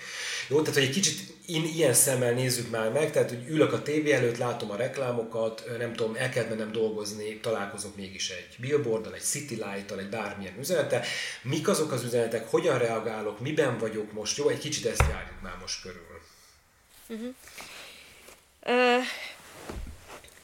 [0.52, 3.82] Jó, tehát hogy egy kicsit in, ilyen szemmel nézzük már meg, tehát hogy ülök a
[3.82, 9.14] tévé előtt, látom a reklámokat, nem tudom, el kell mennem dolgozni, találkozok mégis egy billboardal,
[9.14, 11.06] egy city light egy bármilyen üzenete.
[11.42, 14.50] Mik azok az üzenetek, hogyan reagálok, miben vagyok most, jó?
[14.50, 16.22] Egy kicsit ezt járjuk már most körül.
[17.08, 17.34] Uh-huh.
[18.66, 19.04] Uh,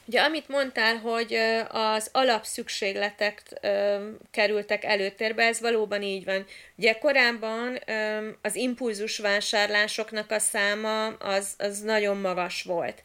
[0.07, 1.33] ugye amit mondtál, hogy
[1.69, 3.41] az alapszükségletek
[4.31, 6.45] kerültek előtérbe, ez valóban így van.
[6.75, 7.79] Ugye korábban
[8.41, 13.01] az impulzus vásárlásoknak a száma az, az nagyon magas volt.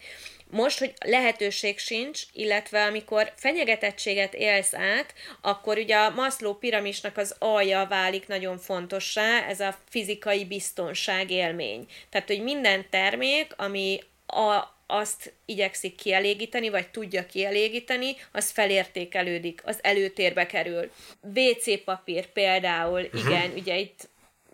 [0.50, 7.34] Most, hogy lehetőség sincs, illetve amikor fenyegetettséget élsz át, akkor ugye a Maslow piramisnak az
[7.38, 11.86] alja válik nagyon fontossá, ez a fizikai biztonság élmény.
[12.10, 19.78] Tehát, hogy minden termék, ami a, azt igyekszik kielégíteni, vagy tudja kielégíteni, az felértékelődik, az
[19.82, 20.90] előtérbe kerül.
[21.20, 23.20] WC papír például, uh-huh.
[23.20, 24.08] igen, ugye itt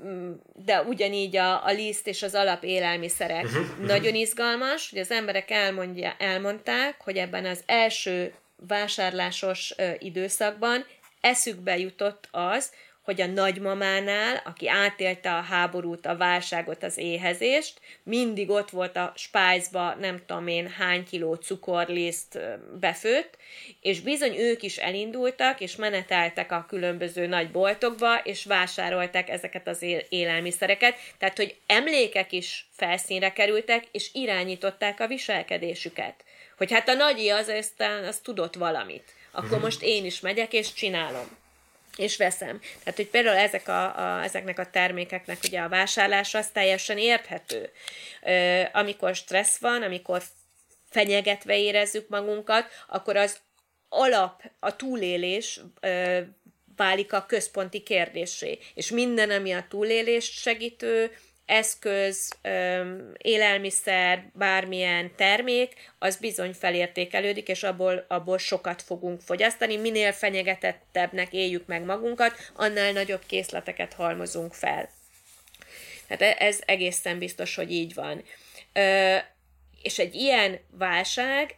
[0.04, 0.32] mm,
[0.64, 3.44] de ugyanígy a, a liszt és az alap élelmiszerek.
[3.44, 3.86] Uh-huh, uh-huh.
[3.86, 8.34] Nagyon izgalmas, hogy az emberek elmondja, elmondták, hogy ebben az első
[8.66, 10.84] vásárlásos ö, időszakban
[11.20, 12.72] eszükbe jutott az,
[13.08, 19.12] hogy a nagymamánál, aki átélte a háborút, a válságot, az éhezést, mindig ott volt a
[19.16, 22.38] spájzba, nem tudom én, hány kiló cukorliszt
[22.80, 23.36] befőtt,
[23.80, 29.84] és bizony ők is elindultak, és meneteltek a különböző nagy boltokba, és vásárolták ezeket az
[30.08, 36.14] élelmiszereket, tehát hogy emlékek is felszínre kerültek, és irányították a viselkedésüket.
[36.56, 39.04] Hogy hát a nagyi az aztán az tudott valamit.
[39.30, 39.62] Akkor uh-huh.
[39.62, 41.46] most én is megyek, és csinálom
[41.98, 42.60] és veszem.
[42.60, 47.70] Tehát, hogy például ezek a, a, ezeknek a termékeknek ugye a vásárlása az teljesen érthető.
[48.22, 50.22] Ö, amikor stressz van, amikor
[50.90, 53.38] fenyegetve érezzük magunkat, akkor az
[53.88, 56.20] alap, a túlélés ö,
[56.76, 58.58] válik a központi kérdésé.
[58.74, 61.10] És minden, ami a túlélést segítő,
[61.48, 62.32] eszköz,
[63.18, 69.76] élelmiszer, bármilyen termék, az bizony felértékelődik, és abból, abból sokat fogunk fogyasztani.
[69.76, 74.88] Minél fenyegetettebbnek éljük meg magunkat, annál nagyobb készleteket halmozunk fel.
[76.06, 78.22] Tehát e, ez egészen biztos, hogy így van.
[79.82, 81.56] És egy ilyen válság,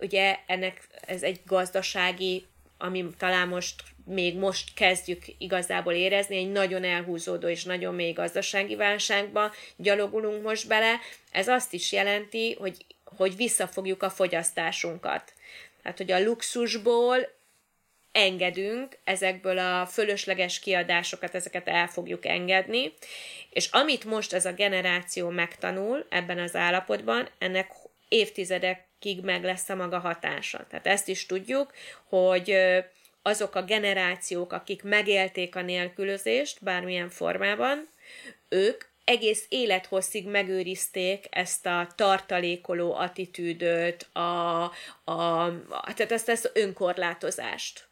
[0.00, 2.46] ugye ennek ez egy gazdasági,
[2.78, 8.76] ami talán most még most kezdjük igazából érezni, egy nagyon elhúzódó és nagyon mély gazdasági
[8.76, 10.98] válságba gyalogulunk most bele.
[11.30, 15.32] Ez azt is jelenti, hogy, hogy visszafogjuk a fogyasztásunkat.
[15.82, 17.38] Tehát, hogy a luxusból
[18.12, 22.92] engedünk, ezekből a fölösleges kiadásokat, ezeket el fogjuk engedni,
[23.50, 27.72] és amit most ez a generáció megtanul ebben az állapotban, ennek
[28.08, 30.66] évtizedekig meg lesz a maga hatása.
[30.70, 31.72] Tehát ezt is tudjuk,
[32.08, 32.56] hogy
[33.22, 37.88] azok a generációk, akik megélték a nélkülözést bármilyen formában,
[38.48, 44.62] ők egész élethosszig megőrizték ezt a tartalékoló attitűdöt, a,
[45.04, 45.52] a,
[45.94, 47.88] tehát ezt, ezt önkorlátozást.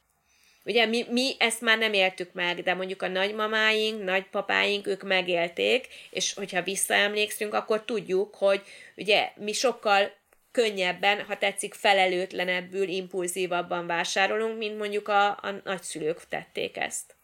[0.64, 5.86] Ugye mi, mi ezt már nem éltük meg, de mondjuk a nagymamáink, nagypapáink, ők megélték,
[6.10, 8.62] és hogyha visszaemlékszünk, akkor tudjuk, hogy
[8.96, 10.12] ugye mi sokkal
[10.58, 17.17] könnyebben, ha tetszik, felelőtlenebbül, impulzívabban vásárolunk, mint mondjuk a, a nagyszülők tették ezt.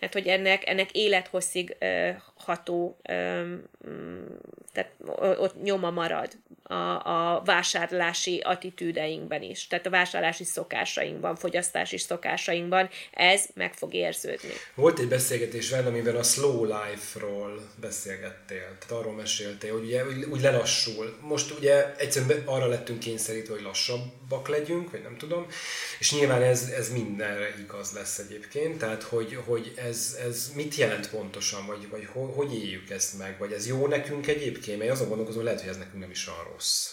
[0.00, 3.54] Hát, hogy ennek, ennek élethosszig ö, ható, ö,
[4.72, 4.92] tehát
[5.38, 6.30] ott nyoma marad
[6.68, 14.48] a, a vásárlási attitűdeinkben is, tehát a vásárlási szokásainkban, fogyasztási szokásainkban ez meg fog érződni.
[14.74, 20.40] Volt egy beszélgetés velem, amiben a slow life-ról beszélgettél, tehát arról meséltél, hogy ugye úgy,
[20.40, 21.18] lelassul.
[21.20, 25.46] Most ugye egyszerűen arra lettünk kényszerítve, hogy lassabbak legyünk, vagy nem tudom,
[25.98, 31.10] és nyilván ez, ez mindenre igaz lesz egyébként, tehát hogy, hogy ez, ez mit jelent
[31.10, 35.08] pontosan, vagy, vagy hogy, hogy éljük ezt meg, vagy ez jó nekünk egyébként, mert azon
[35.08, 36.90] gondolkozom, hogy lehet, hogy ez nekünk nem is olyan rossz.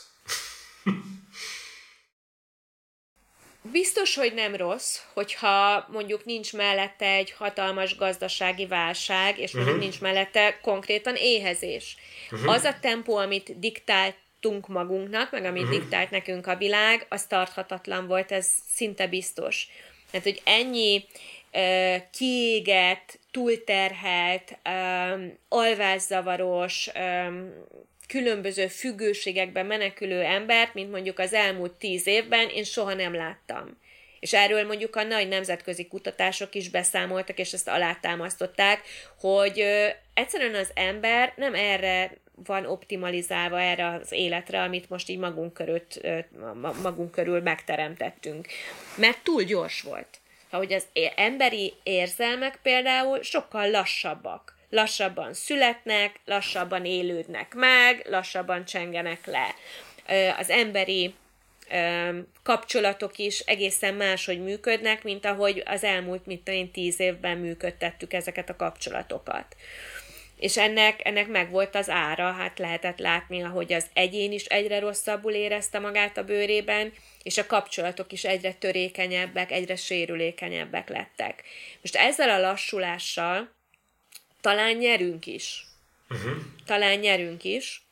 [3.71, 9.89] Biztos, hogy nem rossz, hogyha mondjuk nincs mellette egy hatalmas gazdasági válság, és mondjuk uh-huh.
[9.89, 11.97] nincs mellette konkrétan éhezés.
[12.31, 12.51] Uh-huh.
[12.53, 15.79] Az a tempó, amit diktáltunk magunknak, meg amit uh-huh.
[15.79, 19.67] diktált nekünk a világ, az tarthatatlan volt, ez szinte biztos.
[20.11, 21.05] Tehát, hogy ennyi
[22.11, 24.57] kiégett, túlterhelt,
[25.49, 26.89] alvászavaros,
[28.07, 33.81] különböző függőségekben menekülő embert, mint mondjuk az elmúlt tíz évben én soha nem láttam.
[34.19, 38.81] És erről mondjuk a nagy nemzetközi kutatások is beszámoltak, és ezt alátámasztották,
[39.19, 39.63] hogy
[40.13, 45.81] egyszerűen az ember nem erre van optimalizálva erre az életre, amit most így magunk körül,
[46.81, 48.47] magunk körül megteremtettünk.
[48.95, 50.21] Mert túl gyors volt.
[50.57, 50.85] Hogy az
[51.15, 59.55] emberi érzelmek például sokkal lassabbak lassabban születnek, lassabban élődnek meg, lassabban csengenek le.
[60.37, 61.13] Az emberi
[62.43, 68.49] kapcsolatok is egészen máshogy működnek, mint ahogy az elmúlt, mint én tíz évben működtettük ezeket
[68.49, 69.55] a kapcsolatokat.
[70.37, 74.79] És ennek, ennek meg volt az ára, hát lehetett látni, ahogy az egyén is egyre
[74.79, 76.93] rosszabbul érezte magát a bőrében,
[77.23, 81.43] és a kapcsolatok is egyre törékenyebbek, egyre sérülékenyebbek lettek.
[81.81, 83.49] Most ezzel a lassulással
[84.41, 85.65] talán nyerünk is.
[86.09, 86.31] Uh-huh.
[86.65, 87.85] Talán nyerünk is,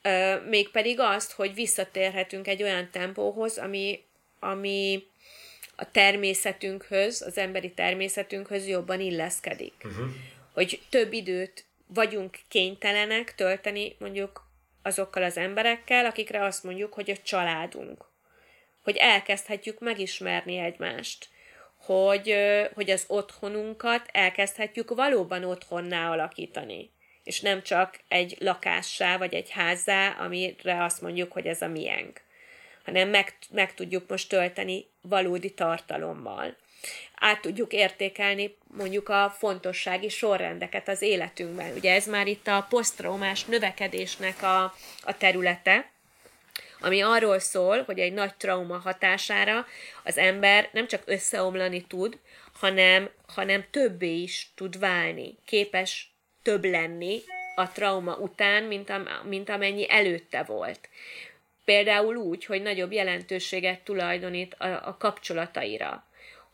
[0.50, 4.04] mégpedig azt, hogy visszatérhetünk egy olyan tempóhoz, ami,
[4.40, 5.04] ami
[5.76, 9.74] a természetünkhöz, az emberi természetünkhöz jobban illeszkedik.
[9.84, 10.06] Uh-huh.
[10.54, 14.50] Hogy több időt vagyunk kénytelenek tölteni mondjuk
[14.82, 18.11] azokkal az emberekkel, akikre azt mondjuk, hogy a családunk.
[18.84, 21.30] Hogy elkezdhetjük megismerni egymást.
[21.78, 22.36] Hogy,
[22.74, 26.92] hogy az otthonunkat elkezdhetjük valóban otthonná alakítani.
[27.24, 32.22] És nem csak egy lakássá vagy egy házzá, amire azt mondjuk, hogy ez a miénk.
[32.86, 36.56] Hanem meg, meg tudjuk most tölteni valódi tartalommal
[37.22, 41.74] át tudjuk értékelni mondjuk a fontossági sorrendeket az életünkben.
[41.76, 44.64] Ugye ez már itt a posztraumás növekedésnek a,
[45.02, 45.92] a területe,
[46.82, 49.66] ami arról szól, hogy egy nagy trauma hatására
[50.04, 52.20] az ember nem csak összeomlani tud,
[52.54, 56.12] hanem, hanem többé is tud válni, képes
[56.42, 57.22] több lenni
[57.56, 60.90] a trauma után, mint, am, mint amennyi előtte volt.
[61.66, 66.06] Például úgy, hogy nagyobb jelentőséget tulajdonít a, a kapcsolataira,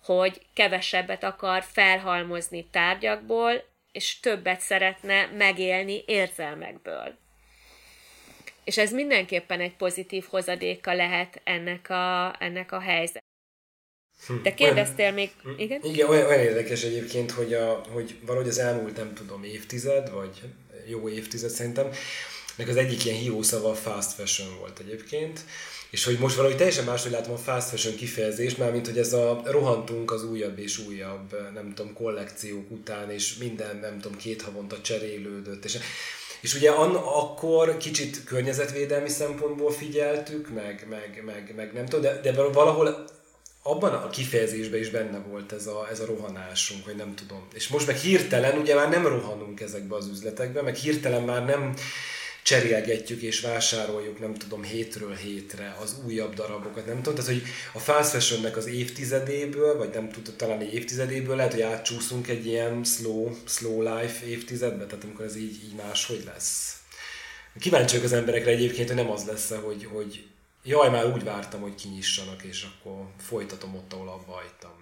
[0.04, 7.18] hogy kevesebbet akar felhalmozni tárgyakból, és többet szeretne megélni érzelmekből.
[8.68, 13.24] És ez mindenképpen egy pozitív hozadéka lehet ennek a, ennek a helyzet.
[14.28, 14.42] Hm.
[14.44, 15.30] De kérdeztél még...
[15.44, 15.50] Hm.
[15.58, 15.82] Igen?
[15.84, 20.42] Igen, olyan, olyan érdekes egyébként, hogy, a, hogy valahogy az elmúlt, nem tudom, évtized, vagy
[20.88, 21.90] jó évtized szerintem,
[22.56, 25.40] meg az egyik ilyen hívószava a fast fashion volt egyébként,
[25.90, 29.14] és hogy most valahogy teljesen máshogy látom a fast fashion kifejezést, már mint hogy ez
[29.14, 34.42] a rohantunk az újabb és újabb, nem tudom, kollekciók után, és minden, nem tudom, két
[34.42, 35.78] havonta cserélődött, és
[36.42, 42.20] és ugye an, akkor kicsit környezetvédelmi szempontból figyeltük, meg, meg, meg, meg nem tudom, de,
[42.22, 43.06] de valahol
[43.64, 47.48] abban a kifejezésben is benne volt ez a, ez a rohanásunk, vagy nem tudom.
[47.54, 51.74] És most meg hirtelen ugye már nem rohanunk ezekbe az üzletekbe, meg hirtelen már nem
[52.48, 57.44] cserélgetjük és vásároljuk, nem tudom, hétről hétre az újabb darabokat, nem tudom, tehát hogy
[57.74, 62.46] a fast fashionnek az évtizedéből, vagy nem tudom, talán egy évtizedéből lehet, hogy átcsúszunk egy
[62.46, 66.76] ilyen slow, slow life évtizedbe, tehát amikor ez így, így máshogy lesz.
[67.60, 70.26] Kíváncsiak az emberekre egyébként, hogy nem az lesz hogy, hogy
[70.64, 74.77] jaj, már úgy vártam, hogy kinyissanak, és akkor folytatom ott, ahol abba hagytam.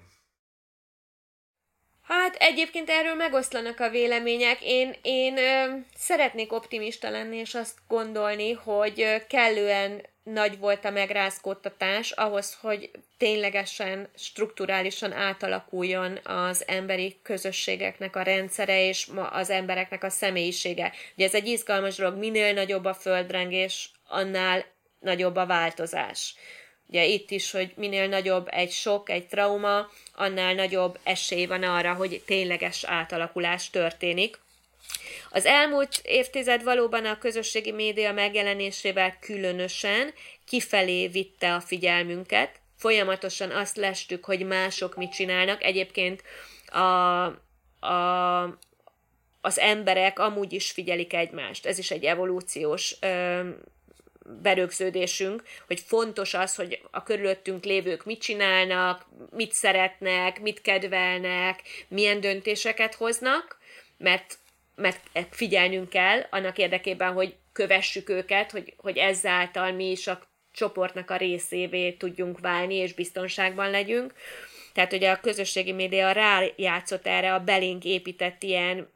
[2.08, 4.58] Hát egyébként erről megoszlanak a vélemények.
[4.62, 12.12] Én, én ö, szeretnék optimista lenni, és azt gondolni, hogy kellően nagy volt a megrázkódtatás
[12.12, 20.94] ahhoz, hogy ténylegesen, strukturálisan átalakuljon az emberi közösségeknek a rendszere és az embereknek a személyisége.
[21.16, 24.66] Ugye ez egy izgalmas dolog, minél nagyobb a földrengés, annál
[25.00, 26.36] nagyobb a változás.
[26.88, 31.94] Ugye itt is, hogy minél nagyobb egy sok, egy trauma, annál nagyobb esély van arra,
[31.94, 34.40] hogy tényleges átalakulás történik.
[35.30, 40.14] Az elmúlt évtized valóban a közösségi média megjelenésével különösen
[40.46, 42.60] kifelé vitte a figyelmünket.
[42.78, 45.64] Folyamatosan azt lestük, hogy mások mit csinálnak.
[45.64, 46.24] Egyébként
[46.66, 47.26] a,
[47.88, 48.44] a,
[49.42, 51.66] az emberek amúgy is figyelik egymást.
[51.66, 53.50] Ez is egy evolúciós ö,
[54.42, 62.20] berögződésünk, hogy fontos az, hogy a körülöttünk lévők mit csinálnak, mit szeretnek, mit kedvelnek, milyen
[62.20, 63.58] döntéseket hoznak,
[63.98, 64.38] mert,
[64.76, 65.00] mert
[65.30, 70.22] figyelnünk kell annak érdekében, hogy kövessük őket, hogy, hogy ezáltal mi is a
[70.52, 74.14] csoportnak a részévé tudjunk válni, és biztonságban legyünk.
[74.74, 78.90] Tehát ugye a közösségi média rájátszott erre a belénk épített ilyen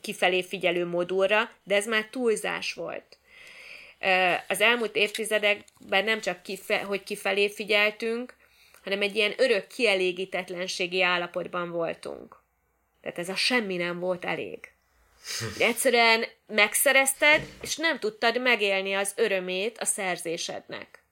[0.00, 3.17] kifelé figyelő modulra, de ez már túlzás volt
[4.48, 8.36] az elmúlt évtizedekben nem csak kife, hogy kifelé figyeltünk,
[8.84, 12.42] hanem egy ilyen örök kielégítetlenségi állapotban voltunk.
[13.00, 14.72] Tehát ez a semmi nem volt elég.
[15.58, 21.02] Egyszerűen megszerezted, és nem tudtad megélni az örömét a szerzésednek.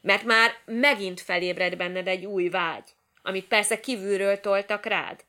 [0.00, 2.88] Mert már megint felébred benned egy új vágy,
[3.22, 5.24] amit persze kívülről toltak rád.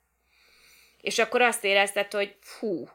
[1.02, 2.89] És akkor azt érezted, hogy fú,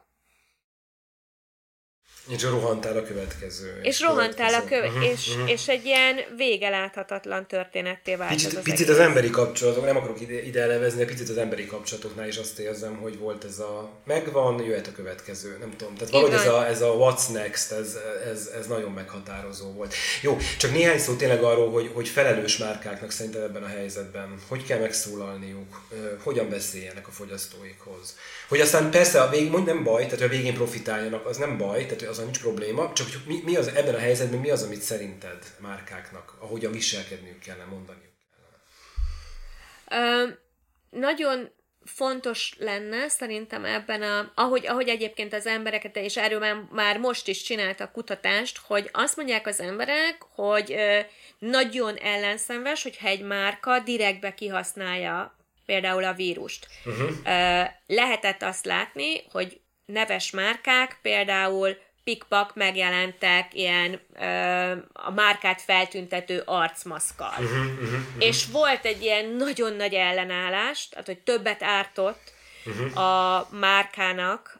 [2.27, 3.79] és rohantál a következő.
[3.81, 4.97] És, rohantál a következő.
[4.97, 5.51] Uh-huh, és, uh-huh.
[5.51, 10.21] és egy ilyen vége láthatatlan történetté vált picit, az, picit az emberi kapcsolatok, nem akarok
[10.21, 13.89] ide, ide elevezni, de picit az emberi kapcsolatoknál is azt érzem, hogy volt ez a
[14.05, 15.95] megvan, jöhet a következő, nem tudom.
[15.95, 17.97] Tehát valahogy ez a, ez a what's next, ez,
[18.31, 19.93] ez, ez nagyon meghatározó volt.
[20.21, 24.65] Jó, csak néhány szó tényleg arról, hogy, hogy felelős márkáknak szerintem ebben a helyzetben, hogy
[24.65, 25.81] kell megszólalniuk,
[26.23, 28.15] hogyan beszéljenek a fogyasztóikhoz.
[28.47, 31.85] Hogy aztán persze a végén, nem baj, tehát hogy a végén profitáljanak, az nem baj,
[31.85, 35.43] tehát az nincs probléma, csak mi, mi az ebben a helyzetben, mi az, amit szerinted
[35.59, 38.13] márkáknak, ahogyan viselkedniük kellene, mondaniuk
[39.89, 40.25] kellene?
[40.25, 40.33] Uh,
[40.89, 41.55] nagyon
[41.87, 47.27] fontos lenne szerintem ebben a, ahogy, ahogy egyébként az embereket, és erről már, már most
[47.27, 50.99] is csináltak kutatást, hogy azt mondják az emberek, hogy ö,
[51.39, 56.67] nagyon ellenszenves, hogyha egy márka direktbe kihasználja például a vírust.
[56.85, 57.09] Uh-huh.
[57.25, 61.77] Ö, lehetett azt látni, hogy neves márkák például
[62.07, 67.29] pikpak megjelentek ilyen ö, a márkát feltüntető arcmaszkal.
[67.29, 67.99] Uh-huh, uh-huh, uh-huh.
[68.17, 72.33] És volt egy ilyen nagyon nagy ellenállás, tehát hogy többet ártott
[72.65, 72.97] uh-huh.
[72.97, 74.59] a márkának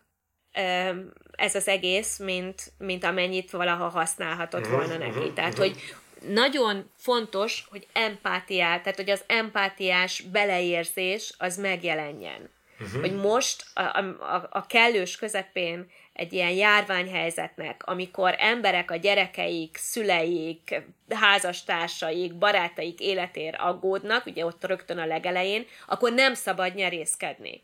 [0.53, 0.89] ö,
[1.31, 5.17] ez az egész, mint, mint amennyit valaha használhatott uh-huh, volna neki.
[5.17, 5.67] Uh-huh, tehát, uh-huh.
[5.67, 5.95] hogy
[6.29, 12.49] nagyon fontos, hogy empátiát, tehát hogy az empátiás beleérzés az megjelenjen.
[12.79, 13.01] Uh-huh.
[13.01, 20.81] Hogy most a, a, a kellős közepén egy ilyen járványhelyzetnek, amikor emberek a gyerekeik, szüleik,
[21.09, 27.63] házastársaik, barátaik életér aggódnak, ugye ott rögtön a legelején, akkor nem szabad nyerészkedni.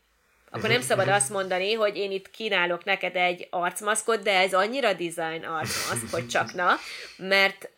[0.50, 4.92] Akkor nem szabad azt mondani, hogy én itt kínálok neked egy arcmaszkot, de ez annyira
[4.92, 6.74] design arcmaszk, hogy csak na,
[7.16, 7.70] mert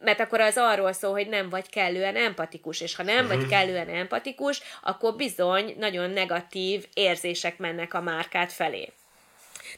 [0.00, 3.48] mert akkor az arról szól, hogy nem vagy kellően empatikus, és ha nem vagy mhm.
[3.48, 8.92] kellően empatikus, akkor bizony nagyon negatív érzések mennek a márkát felé.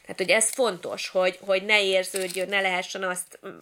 [0.01, 3.59] Tehát, hogy ez fontos, hogy, hogy ne érződjön, ne lehessen azt mm,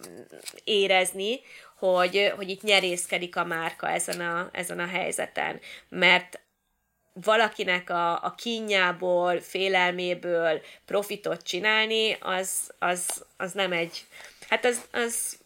[0.64, 1.40] érezni,
[1.78, 5.60] hogy, hogy itt nyerészkedik a márka ezen a, ezen a helyzeten.
[5.88, 6.40] Mert
[7.12, 14.04] valakinek a, a kínjából, félelméből profitot csinálni, az, az, az nem egy,
[14.48, 15.38] hát az, az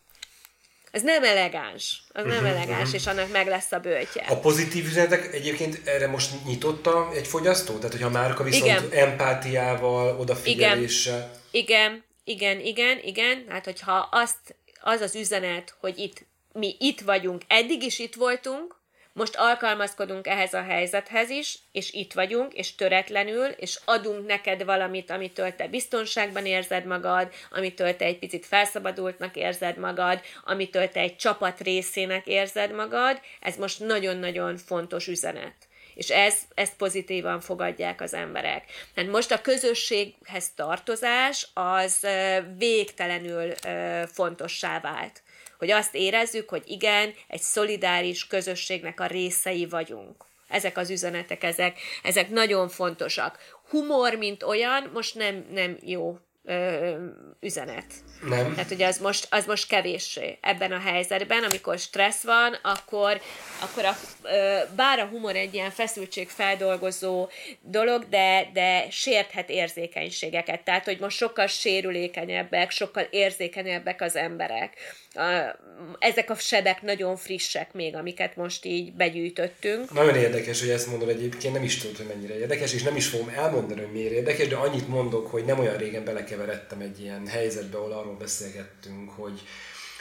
[0.95, 2.03] ez nem elegáns.
[2.13, 2.95] Az nem uh-huh, elegáns, uh-huh.
[2.95, 4.27] és annak meg lesz a bőtje.
[4.29, 7.77] A pozitív üzenetek egyébként erre most nyitotta egy fogyasztó?
[7.77, 8.89] Tehát, hogyha a márka viszont igen.
[8.91, 11.31] empátiával, odafigyeléssel...
[11.51, 13.45] Igen, igen, igen, igen.
[13.49, 18.77] Hát, hogyha azt, az az üzenet, hogy itt mi itt vagyunk, eddig is itt voltunk,
[19.15, 25.11] most alkalmazkodunk ehhez a helyzethez is, és itt vagyunk, és töretlenül, és adunk neked valamit,
[25.11, 31.17] amitől te biztonságban érzed magad, amitől te egy picit felszabadultnak érzed magad, amitől te egy
[31.17, 33.21] csapat részének érzed magad.
[33.41, 35.55] Ez most nagyon-nagyon fontos üzenet
[35.95, 38.65] és ez, ezt pozitívan fogadják az emberek.
[38.97, 42.07] Hát most a közösséghez tartozás az
[42.59, 43.55] végtelenül
[44.07, 45.23] fontossá vált
[45.59, 50.25] hogy azt érezzük, hogy igen, egy szolidáris közösségnek a részei vagyunk.
[50.49, 53.39] Ezek az üzenetek, ezek, ezek nagyon fontosak.
[53.69, 56.95] Humor, mint olyan, most nem, nem jó ö,
[57.41, 57.85] üzenet.
[58.29, 58.55] Nem.
[58.55, 63.21] Tehát ugye az most, az most kevéssé ebben a helyzetben, amikor stressz van, akkor,
[63.63, 67.29] akkor a, ö, bár a humor egy ilyen feszültségfeldolgozó
[67.61, 70.61] dolog, de, de sérthet érzékenységeket.
[70.61, 74.77] Tehát, hogy most sokkal sérülékenyebbek, sokkal érzékenyebbek az emberek.
[75.99, 79.93] Ezek a sebek nagyon frissek még, amiket most így begyűjtöttünk.
[79.93, 83.07] Nagyon érdekes, hogy ezt mondod egyébként, nem is tudod, hogy mennyire érdekes, és nem is
[83.07, 86.05] fogom elmondani, hogy miért érdekes, de annyit mondok, hogy nem olyan régen
[86.37, 89.43] belekeveredtem egy ilyen helyzetbe, ahol arról beszélgettünk, hogy,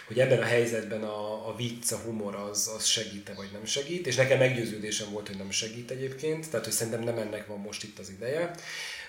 [0.08, 4.08] hogy ebben a helyzetben a, a vicc, a humor az, az segít vagy nem segít,
[4.08, 7.84] és nekem meggyőződésem volt, hogy nem segít egyébként, tehát hogy szerintem nem ennek van most
[7.84, 8.56] itt az ideje.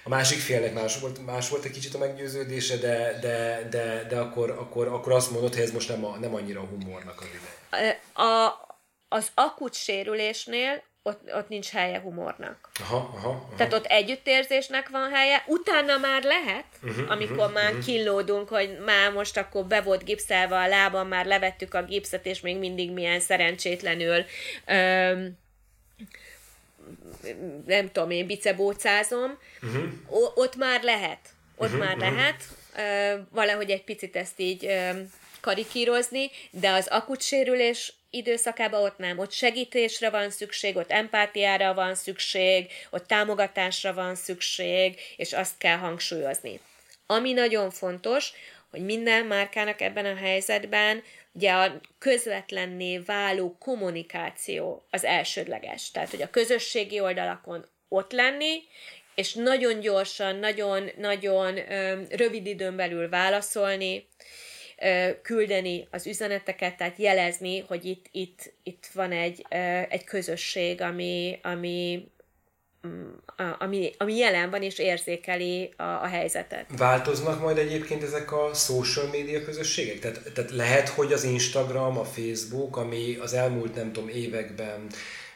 [0.05, 4.19] A másik félnek más volt, más volt egy kicsit a meggyőződése, de, de, de, de
[4.19, 7.27] akkor, akkor, akkor azt mondod, hogy ez most nem, a, nem annyira a humornak az
[7.27, 8.01] ideje.
[8.15, 8.53] A,
[9.09, 12.69] az akut sérülésnél ott, ott nincs helye humornak.
[12.81, 13.53] Aha, aha, aha.
[13.57, 17.85] Tehát ott együttérzésnek van helye, utána már lehet, uh-huh, amikor uh-huh, már uh-huh.
[17.85, 22.41] killódunk, hogy már most akkor be volt gipszelve a lábam, már levettük a gipszet, és
[22.41, 24.25] még mindig milyen szerencsétlenül
[24.67, 25.39] öm,
[27.67, 29.85] nem tudom én, bicebócázom, uh-huh.
[30.09, 31.19] O- ott már lehet.
[31.57, 32.13] Ott uh-huh, már uh-huh.
[32.13, 32.43] lehet
[32.77, 34.91] ö, valahogy egy picit ezt így ö,
[35.45, 39.19] karikírozni, de az akut sérülés időszakában ott nem.
[39.19, 45.77] Ott segítésre van szükség, ott empátiára van szükség, ott támogatásra van szükség, és azt kell
[45.77, 46.61] hangsúlyozni.
[47.07, 48.33] Ami nagyon fontos,
[48.71, 55.91] hogy minden márkának ebben a helyzetben ugye a közvetlenné váló kommunikáció az elsődleges.
[55.91, 58.63] Tehát, hogy a közösségi oldalakon ott lenni,
[59.15, 61.55] és nagyon gyorsan, nagyon-nagyon
[62.09, 64.07] rövid időn belül válaszolni,
[65.23, 69.47] küldeni az üzeneteket, tehát jelezni, hogy itt, itt, itt van egy,
[69.89, 72.09] egy közösség, ami, ami,
[72.87, 73.11] mm,
[73.59, 76.67] ami, ami jelen van és érzékeli a, a helyzetet.
[76.77, 79.99] Változnak majd egyébként ezek a social media közösségek?
[79.99, 84.87] Tehát, tehát lehet, hogy az Instagram, a Facebook, ami az elmúlt nem tudom években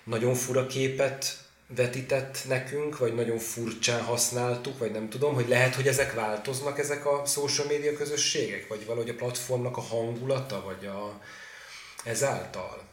[0.05, 5.87] nagyon fura képet vetített nekünk, vagy nagyon furcsán használtuk, vagy nem tudom, hogy lehet, hogy
[5.87, 11.21] ezek változnak, ezek a social media közösségek, vagy valahogy a platformnak a hangulata, vagy a,
[12.05, 12.87] ezáltal?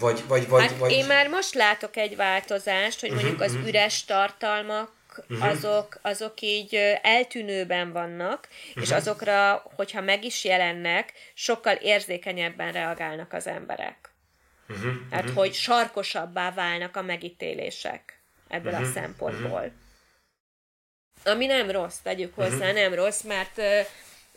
[0.00, 0.90] Vagy, vagy, vagy, hát vagy...
[0.90, 3.68] én már most látok egy változást, hogy mondjuk uh-huh, az uh-huh.
[3.68, 4.92] üres tartalmak
[5.28, 5.48] uh-huh.
[5.48, 13.46] azok, azok így eltűnőben vannak, és azokra, hogyha meg is jelennek, sokkal érzékenyebben reagálnak az
[13.46, 14.09] emberek.
[14.70, 15.36] Uh-huh, hát, uh-huh.
[15.36, 19.50] hogy sarkosabbá válnak a megítélések ebből uh-huh, a szempontból.
[19.50, 19.72] Uh-huh.
[21.24, 22.72] Ami nem rossz, tegyük hozzá, uh-huh.
[22.72, 23.60] nem rossz, mert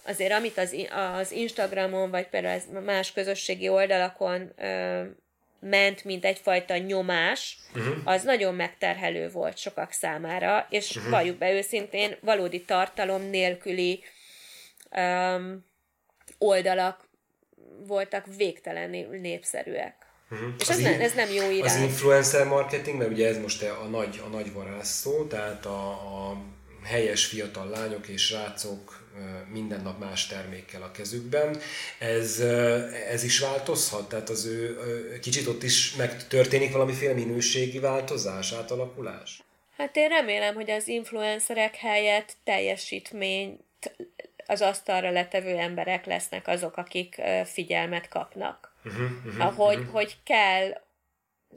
[0.03, 4.53] azért amit az, az Instagramon, vagy például más közösségi oldalakon
[5.59, 7.95] ment, mint egyfajta nyomás, uh-huh.
[8.03, 11.11] az nagyon megterhelő volt sokak számára, és uh-huh.
[11.11, 14.03] valljuk be őszintén, valódi tartalom nélküli
[14.91, 15.65] um,
[16.37, 17.09] oldalak
[17.87, 18.89] voltak végtelen
[19.21, 20.02] népszerűek.
[20.33, 20.53] Uh-huh.
[20.59, 21.69] És ez, az nem, ez nem jó irány.
[21.69, 26.37] Az influencer marketing, mert ugye ez most a nagy, a nagy varázsszó, tehát a, a
[26.83, 29.01] helyes fiatal lányok és rácok
[29.51, 31.57] minden nap más termékkel a kezükben.
[31.99, 32.39] Ez,
[33.09, 34.09] ez is változhat?
[34.09, 34.77] Tehát az ő
[35.21, 39.43] kicsit ott is megtörténik valamiféle minőségi változás, átalakulás?
[39.77, 43.59] Hát én remélem, hogy az influencerek helyett teljesítményt
[44.45, 48.72] az asztalra letevő emberek lesznek azok, akik figyelmet kapnak.
[48.85, 49.93] Uh-huh, uh-huh, Ahogy uh-huh.
[49.93, 50.81] hogy kell,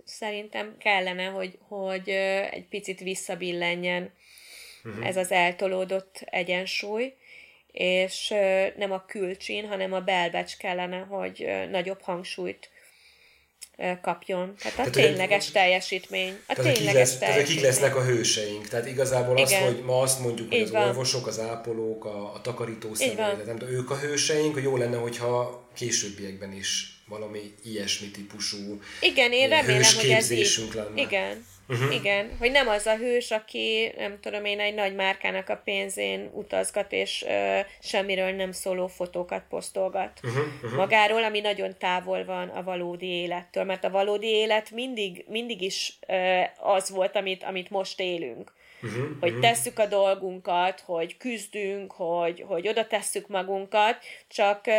[0.05, 2.09] szerintem kellene, hogy, hogy
[2.51, 4.13] egy picit visszabillenjen
[4.85, 5.07] uh-huh.
[5.07, 7.15] ez az eltolódott egyensúly,
[7.73, 8.29] és
[8.77, 12.71] nem a külcsin, hanem a belbecs kellene, hogy nagyobb hangsúlyt
[14.01, 14.55] kapjon.
[14.57, 16.39] Tehát a tehát tényleges teljesítmény.
[16.47, 17.45] A tehát tényleges lesz, teljesítmény.
[17.45, 18.69] Tehát kik lesznek a hőseink.
[18.69, 19.63] Tehát igazából Igen.
[19.63, 20.89] az, hogy ma azt mondjuk, hogy Így az van.
[20.89, 25.67] orvosok, az ápolók, a, a takarító személyzet, tudom, ők a hőseink, hogy jó lenne, hogyha
[25.75, 30.69] későbbiekben is valami ilyesmi típusú Igen, én remélem, hogy ez így.
[30.75, 31.01] lenne.
[31.01, 31.95] Igen, Uh-huh.
[31.95, 36.31] Igen, hogy nem az a hős, aki, nem tudom én, egy nagy márkának a pénzén
[36.33, 40.45] utazgat, és ö, semmiről nem szóló fotókat posztolgat uh-huh.
[40.63, 40.79] Uh-huh.
[40.79, 45.99] magáról, ami nagyon távol van a valódi élettől, mert a valódi élet mindig, mindig is
[46.07, 48.53] ö, az volt, amit, amit most élünk.
[48.83, 49.45] Uh-huh, hogy uh-huh.
[49.45, 53.99] tesszük a dolgunkat, hogy küzdünk, hogy, hogy oda tesszük magunkat,
[54.29, 54.75] csak uh,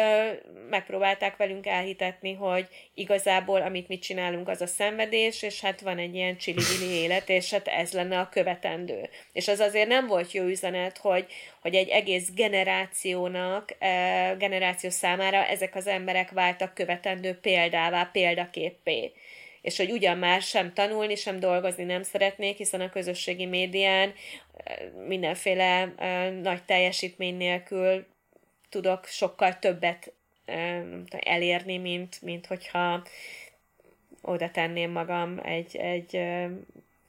[0.69, 6.15] megpróbálták velünk elhitetni, hogy igazából amit mit csinálunk, az a szenvedés, és hát van egy
[6.15, 6.63] ilyen csili
[7.03, 9.09] élet, és hát ez lenne a követendő.
[9.33, 11.25] És az azért nem volt jó üzenet, hogy,
[11.61, 19.11] hogy egy egész generációnak, uh, generáció számára ezek az emberek váltak követendő példává, példaképpé
[19.67, 24.13] és hogy ugyan már sem tanulni, sem dolgozni nem szeretnék, hiszen a közösségi médián
[25.07, 25.93] mindenféle
[26.41, 28.05] nagy teljesítmény nélkül
[28.69, 30.13] tudok sokkal többet
[31.09, 33.03] elérni, mint, mint hogyha
[34.21, 36.19] oda tenném magam egy, egy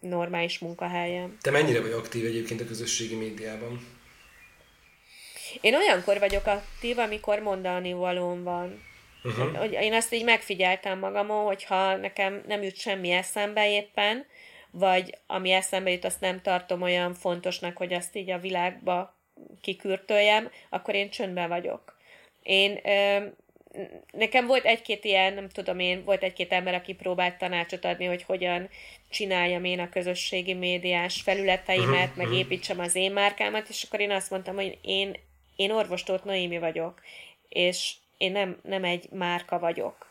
[0.01, 1.37] normális munkahelyen.
[1.41, 3.87] Te mennyire vagy aktív egyébként a közösségi médiában?
[5.61, 8.83] Én olyankor vagyok aktív, amikor mondani valóm van.
[9.25, 9.57] Uh-huh.
[9.57, 14.27] Hogy én azt így megfigyeltem magamon, hogyha nekem nem jut semmi eszembe éppen,
[14.71, 19.17] vagy ami eszembe jut, azt nem tartom olyan fontosnak, hogy azt így a világba
[19.61, 21.97] kikürtöljem, akkor én csöndben vagyok.
[22.43, 23.27] Én ö,
[24.13, 28.23] nekem volt egy-két ilyen, nem tudom én, volt egy-két ember, aki próbált tanácsot adni, hogy
[28.23, 28.69] hogyan
[29.11, 32.39] csináljam én a közösségi médiás felületeimet, uh-huh, meg uh-huh.
[32.39, 35.17] építsem az én márkámat, és akkor én azt mondtam, hogy én,
[35.57, 37.01] én orvostót Noémi vagyok,
[37.49, 40.07] és én nem, nem egy márka vagyok.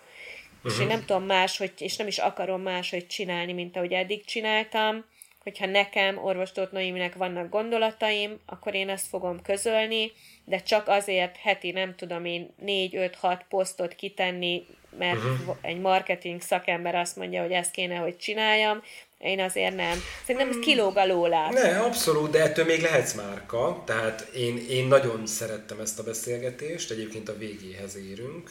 [0.58, 0.72] Uh-huh.
[0.72, 5.05] És én nem tudom máshogy, és nem is akarom máshogy csinálni, mint ahogy eddig csináltam.
[5.43, 10.12] Hogyha nekem, orvostót Noéminek vannak gondolataim, akkor én ezt fogom közölni,
[10.45, 14.66] de csak azért heti, nem tudom én, 4-5-6 posztot kitenni,
[14.97, 15.55] mert uh-huh.
[15.62, 18.82] egy marketing szakember azt mondja, hogy ezt kéne, hogy csináljam,
[19.18, 20.03] én azért nem.
[20.26, 21.53] Szerintem ez kilóg a lólát.
[21.53, 23.84] Ne, abszolút, de ettől még lehetsz márka.
[23.86, 28.49] Tehát én, én nagyon szerettem ezt a beszélgetést, egyébként a végéhez érünk.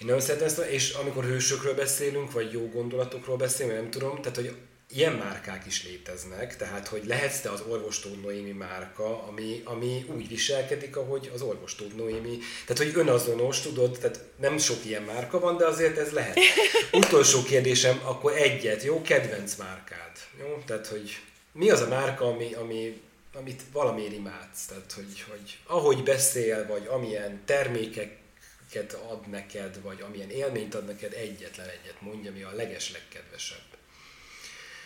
[0.00, 4.36] Én nagyon szeretem ezt, és amikor hősökről beszélünk, vagy jó gondolatokról beszélünk, nem tudom, tehát
[4.36, 4.54] hogy
[4.94, 10.28] ilyen márkák is léteznek, tehát hogy lehetsz te az orvostód Noémi márka, ami, ami úgy
[10.28, 15.56] viselkedik, ahogy az orvostód Noémi, tehát hogy önazonos, tudod, tehát nem sok ilyen márka van,
[15.56, 16.38] de azért ez lehet.
[16.92, 19.02] Utolsó kérdésem, akkor egyet, jó?
[19.02, 20.62] Kedvenc márkád, jó?
[20.66, 21.20] Tehát, hogy
[21.52, 23.00] mi az a márka, ami, ami,
[23.34, 30.30] amit valamiért imádsz, tehát hogy, hogy ahogy beszél, vagy amilyen termékeket ad neked, vagy amilyen
[30.30, 33.73] élményt ad neked, egyetlen egyet mondja, mi a leges legkedvesebb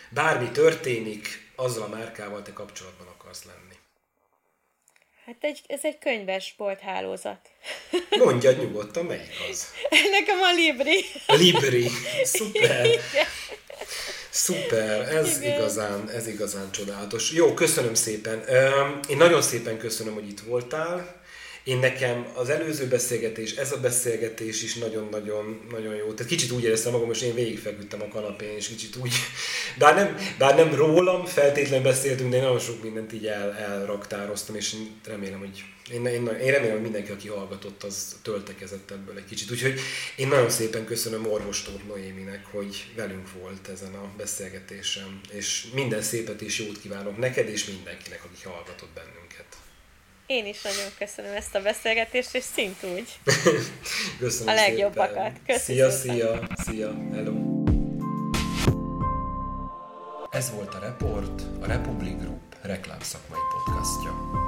[0.09, 3.77] bármi történik, azzal a márkával te kapcsolatban akarsz lenni?
[5.25, 7.49] Hát egy, ez egy könyvesbolt hálózat.
[8.23, 9.67] Mondja nyugodtan, melyik az?
[9.89, 11.05] Nekem a Libri.
[11.27, 11.89] A Libri,
[12.23, 12.87] szuper.
[14.29, 15.57] Szuper, ez Igen.
[15.57, 17.31] igazán, ez igazán csodálatos.
[17.31, 18.43] Jó, köszönöm szépen.
[19.07, 21.18] Én nagyon szépen köszönöm, hogy itt voltál.
[21.63, 26.13] Én nekem az előző beszélgetés, ez a beszélgetés is nagyon-nagyon nagyon jó.
[26.13, 29.13] Tehát kicsit úgy éreztem magam, hogy én végigfeküdtem a kanapén, és kicsit úgy,
[29.77, 34.55] bár nem, bár nem rólam feltétlenül beszéltünk, de én nagyon sok mindent így el, elraktároztam,
[34.55, 34.75] és
[35.05, 39.51] remélem, hogy én, én, én remélem, hogy mindenki, aki hallgatott, az töltekezett ebből egy kicsit.
[39.51, 39.79] Úgyhogy
[40.15, 46.41] én nagyon szépen köszönöm Orvostót Noéminek, hogy velünk volt ezen a beszélgetésen, és minden szépet
[46.41, 49.28] és jót kívánok neked és mindenkinek, aki hallgatott bennünket.
[50.31, 53.19] Én is nagyon köszönöm ezt a beszélgetést, és szint úgy.
[54.19, 55.31] köszönöm A legjobbakat.
[55.45, 57.63] Köszönöm szia, szia, szia, hello.
[60.29, 64.38] Ez volt a Report, a Republic Group reklámszakmai podcastja.